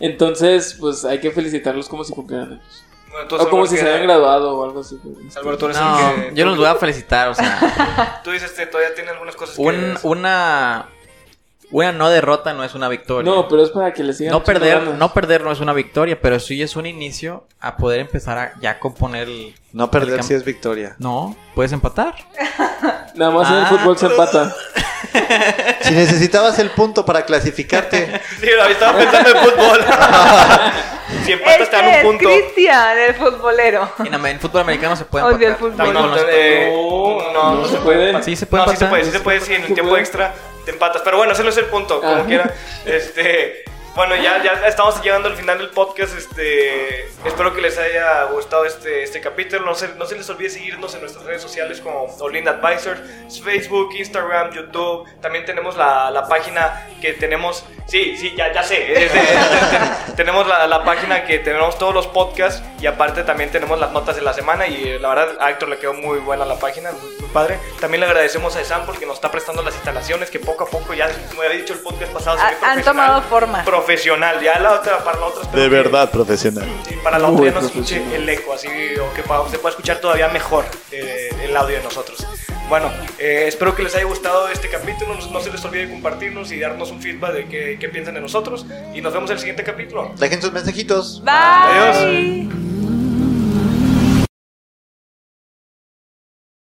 Entonces, 0.00 0.76
pues 0.80 1.04
hay 1.04 1.20
que 1.20 1.30
felicitarlos 1.30 1.88
como 1.88 2.02
si 2.04 2.12
cumplieran 2.12 2.52
años. 2.54 2.84
bueno, 3.10 3.26
O 3.26 3.28
como 3.28 3.66
Salvador, 3.66 3.68
si 3.68 3.76
se 3.76 3.82
que- 3.84 3.88
habían 3.90 4.06
graduado 4.06 4.56
o 4.56 4.64
algo 4.64 4.80
así. 4.80 4.98
Salvador, 5.28 5.58
tú 5.58 5.64
eres 5.66 5.78
No, 5.78 6.10
el 6.10 6.14
que... 6.30 6.34
yo 6.34 6.46
los 6.46 6.56
voy 6.56 6.66
a 6.66 6.74
felicitar, 6.76 7.28
o 7.28 7.34
sea, 7.34 8.20
Tú 8.24 8.30
dices 8.30 8.50
que 8.52 8.66
todavía 8.66 8.94
tiene 8.94 9.10
algunas 9.10 9.36
cosas 9.36 9.56
que... 9.56 9.62
un, 9.62 9.98
una 10.02 10.86
una 11.72 11.92
no 11.92 12.10
derrota 12.10 12.52
no 12.52 12.64
es 12.64 12.74
una 12.74 12.88
victoria. 12.88 13.30
No, 13.30 13.46
pero 13.46 13.62
es 13.62 13.70
para 13.70 13.92
que 13.92 14.02
le 14.02 14.12
sigan 14.12 14.32
No 14.32 14.42
perder, 14.42 14.80
ganas. 14.80 14.98
no 14.98 15.12
perder 15.12 15.42
no 15.44 15.52
es 15.52 15.60
una 15.60 15.72
victoria, 15.72 16.20
pero 16.20 16.40
sí 16.40 16.60
es 16.60 16.74
un 16.74 16.84
inicio 16.84 17.46
a 17.60 17.76
poder 17.76 18.00
empezar 18.00 18.38
a 18.38 18.52
ya 18.60 18.80
componer 18.80 19.28
el... 19.28 19.54
No 19.72 19.88
perder 19.88 20.18
El 20.18 20.24
si 20.24 20.34
es 20.34 20.44
victoria. 20.44 20.96
No, 20.98 21.36
puedes 21.54 21.70
empatar. 21.70 22.16
Nada 23.14 23.30
más 23.30 23.48
en 23.50 23.56
el 23.58 23.66
fútbol 23.66 23.96
se 23.96 24.06
empata. 24.06 24.52
Si 25.82 25.94
necesitabas 25.94 26.58
el 26.58 26.70
punto 26.70 27.04
para 27.04 27.24
clasificarte, 27.24 28.20
Sí, 28.40 28.48
estaba 28.70 28.98
pensando 28.98 29.30
en 29.30 29.36
fútbol. 29.38 29.80
si 31.24 31.32
empatas 31.32 31.70
te 31.70 31.76
dan 31.76 31.84
Este 31.88 31.88
un 31.88 31.94
es 31.94 32.02
punto. 32.02 32.28
Cristian, 32.28 32.98
el 32.98 33.14
futbolero. 33.14 33.92
En 34.04 34.14
el 34.26 34.38
fútbol 34.40 34.60
americano 34.62 34.96
se 34.96 35.04
puede 35.04 35.24
Odio 35.24 35.48
el 35.48 35.54
empatar. 35.54 35.86
fútbol. 35.86 35.92
No, 35.94 36.16
eh, 36.28 36.70
No, 36.70 37.32
no, 37.32 37.54
no 37.54 37.60
no 37.62 37.68
se 37.68 37.76
puede. 37.78 38.22
Sí 38.22 38.36
se 38.36 38.46
puede 38.46 38.64
no, 38.66 38.70
sí 38.72 38.76
se 38.76 38.86
puede, 38.86 39.04
sí 39.04 39.10
se 39.10 39.20
puede, 39.20 39.40
sí, 39.40 39.54
en 39.54 39.64
el 39.64 39.74
tiempo 39.74 39.96
extra 39.96 40.34
te 40.64 40.70
empatas. 40.72 41.02
Pero 41.02 41.16
bueno, 41.16 41.32
ese 41.32 41.42
no 41.42 41.48
es 41.50 41.56
el 41.56 41.66
punto, 41.66 42.00
como 42.00 42.24
quiera. 42.26 42.52
Este, 42.84 43.64
Bueno, 43.96 44.14
ya, 44.16 44.42
ya 44.42 44.52
estamos 44.68 45.02
llegando 45.02 45.28
al 45.28 45.36
final 45.36 45.58
del 45.58 45.70
podcast. 45.70 46.16
Este, 46.16 47.06
espero 47.24 47.52
que 47.52 47.60
les 47.60 47.76
haya 47.76 48.24
gustado 48.24 48.64
este, 48.64 49.02
este 49.02 49.20
capítulo. 49.20 49.66
No 49.66 49.74
se, 49.74 49.88
no 49.96 50.06
se 50.06 50.14
les 50.16 50.30
olvide 50.30 50.48
seguirnos 50.48 50.94
en 50.94 51.00
nuestras 51.00 51.24
redes 51.24 51.42
sociales 51.42 51.80
como 51.80 52.04
Olin 52.20 52.48
Advisors, 52.48 53.00
Facebook, 53.42 53.90
Instagram, 53.98 54.52
YouTube. 54.52 55.06
También 55.20 55.44
tenemos 55.44 55.76
la, 55.76 56.10
la 56.12 56.28
página 56.28 56.86
que 57.02 57.12
tenemos. 57.14 57.64
Sí, 57.88 58.16
sí, 58.16 58.32
ya, 58.36 58.52
ya 58.52 58.62
sé. 58.62 59.04
es 59.04 59.12
de- 59.12 59.18
ten- 59.20 60.14
tenemos 60.16 60.46
la, 60.46 60.68
la 60.68 60.84
página 60.84 61.24
que 61.24 61.40
tenemos 61.40 61.76
todos 61.76 61.92
los 61.92 62.06
podcasts 62.06 62.62
y 62.80 62.86
aparte 62.86 63.24
también 63.24 63.50
tenemos 63.50 63.80
las 63.80 63.90
notas 63.90 64.14
de 64.14 64.22
la 64.22 64.32
semana. 64.32 64.68
Y 64.68 64.98
la 65.00 65.08
verdad, 65.08 65.36
a 65.40 65.50
Héctor 65.50 65.68
le 65.68 65.78
quedó 65.78 65.94
muy 65.94 66.20
buena 66.20 66.44
la 66.44 66.54
página, 66.60 66.92
muy, 66.92 67.10
muy 67.20 67.28
padre. 67.30 67.58
También 67.80 68.00
le 68.00 68.06
agradecemos 68.06 68.54
a 68.54 68.64
Sam 68.64 68.82
porque 68.86 69.04
nos 69.04 69.16
está 69.16 69.32
prestando 69.32 69.62
las 69.62 69.74
instalaciones 69.74 70.30
que 70.30 70.38
poco 70.38 70.64
a 70.64 70.68
poco, 70.68 70.94
ya 70.94 71.10
como 71.28 71.42
había 71.42 71.56
dicho 71.56 71.72
el 71.72 71.80
podcast 71.80 72.12
pasado, 72.12 72.38
se 72.38 72.44
ve 72.44 72.50
Ha- 72.62 72.70
han 72.72 72.82
tomado 72.84 73.20
forma. 73.22 73.64
Profesional, 73.84 74.40
ya 74.42 74.58
la 74.58 74.74
otra, 74.74 74.98
para 75.02 75.18
la 75.18 75.26
otra 75.26 75.50
De 75.50 75.62
que- 75.62 75.68
verdad, 75.68 76.10
profesional. 76.10 76.66
Sí, 76.86 76.94
para 77.02 77.18
la 77.18 77.28
Muy 77.28 77.48
otra 77.48 77.54
ya 77.54 77.60
no 77.60 77.66
escuche 77.66 77.96
profesional. 77.96 78.22
el 78.22 78.28
eco, 78.28 78.52
así, 78.52 78.68
o 79.00 79.14
que 79.14 79.22
pa- 79.22 79.48
se 79.50 79.58
pueda 79.58 79.70
escuchar 79.70 79.98
todavía 80.00 80.28
mejor 80.28 80.64
eh, 80.92 81.30
el 81.44 81.56
audio 81.56 81.76
de 81.78 81.82
nosotros. 81.82 82.26
Bueno, 82.68 82.92
eh, 83.18 83.46
espero 83.48 83.74
que 83.74 83.82
les 83.82 83.94
haya 83.96 84.04
gustado 84.04 84.48
este 84.48 84.68
capítulo, 84.68 85.14
no, 85.16 85.26
no 85.30 85.40
se 85.40 85.50
les 85.50 85.64
olvide 85.64 85.90
compartirnos 85.90 86.52
y 86.52 86.60
darnos 86.60 86.90
un 86.90 87.00
feedback 87.02 87.32
de 87.32 87.46
qué, 87.48 87.78
qué 87.80 87.88
piensan 87.88 88.14
de 88.14 88.20
nosotros, 88.20 88.64
y 88.94 89.00
nos 89.00 89.12
vemos 89.12 89.28
en 89.30 89.34
el 89.34 89.40
siguiente 89.40 89.64
capítulo. 89.64 90.12
Dejen 90.16 90.40
sus 90.40 90.52
mensajitos. 90.52 91.20
Bye. 91.24 91.32
Adiós. 91.34 92.59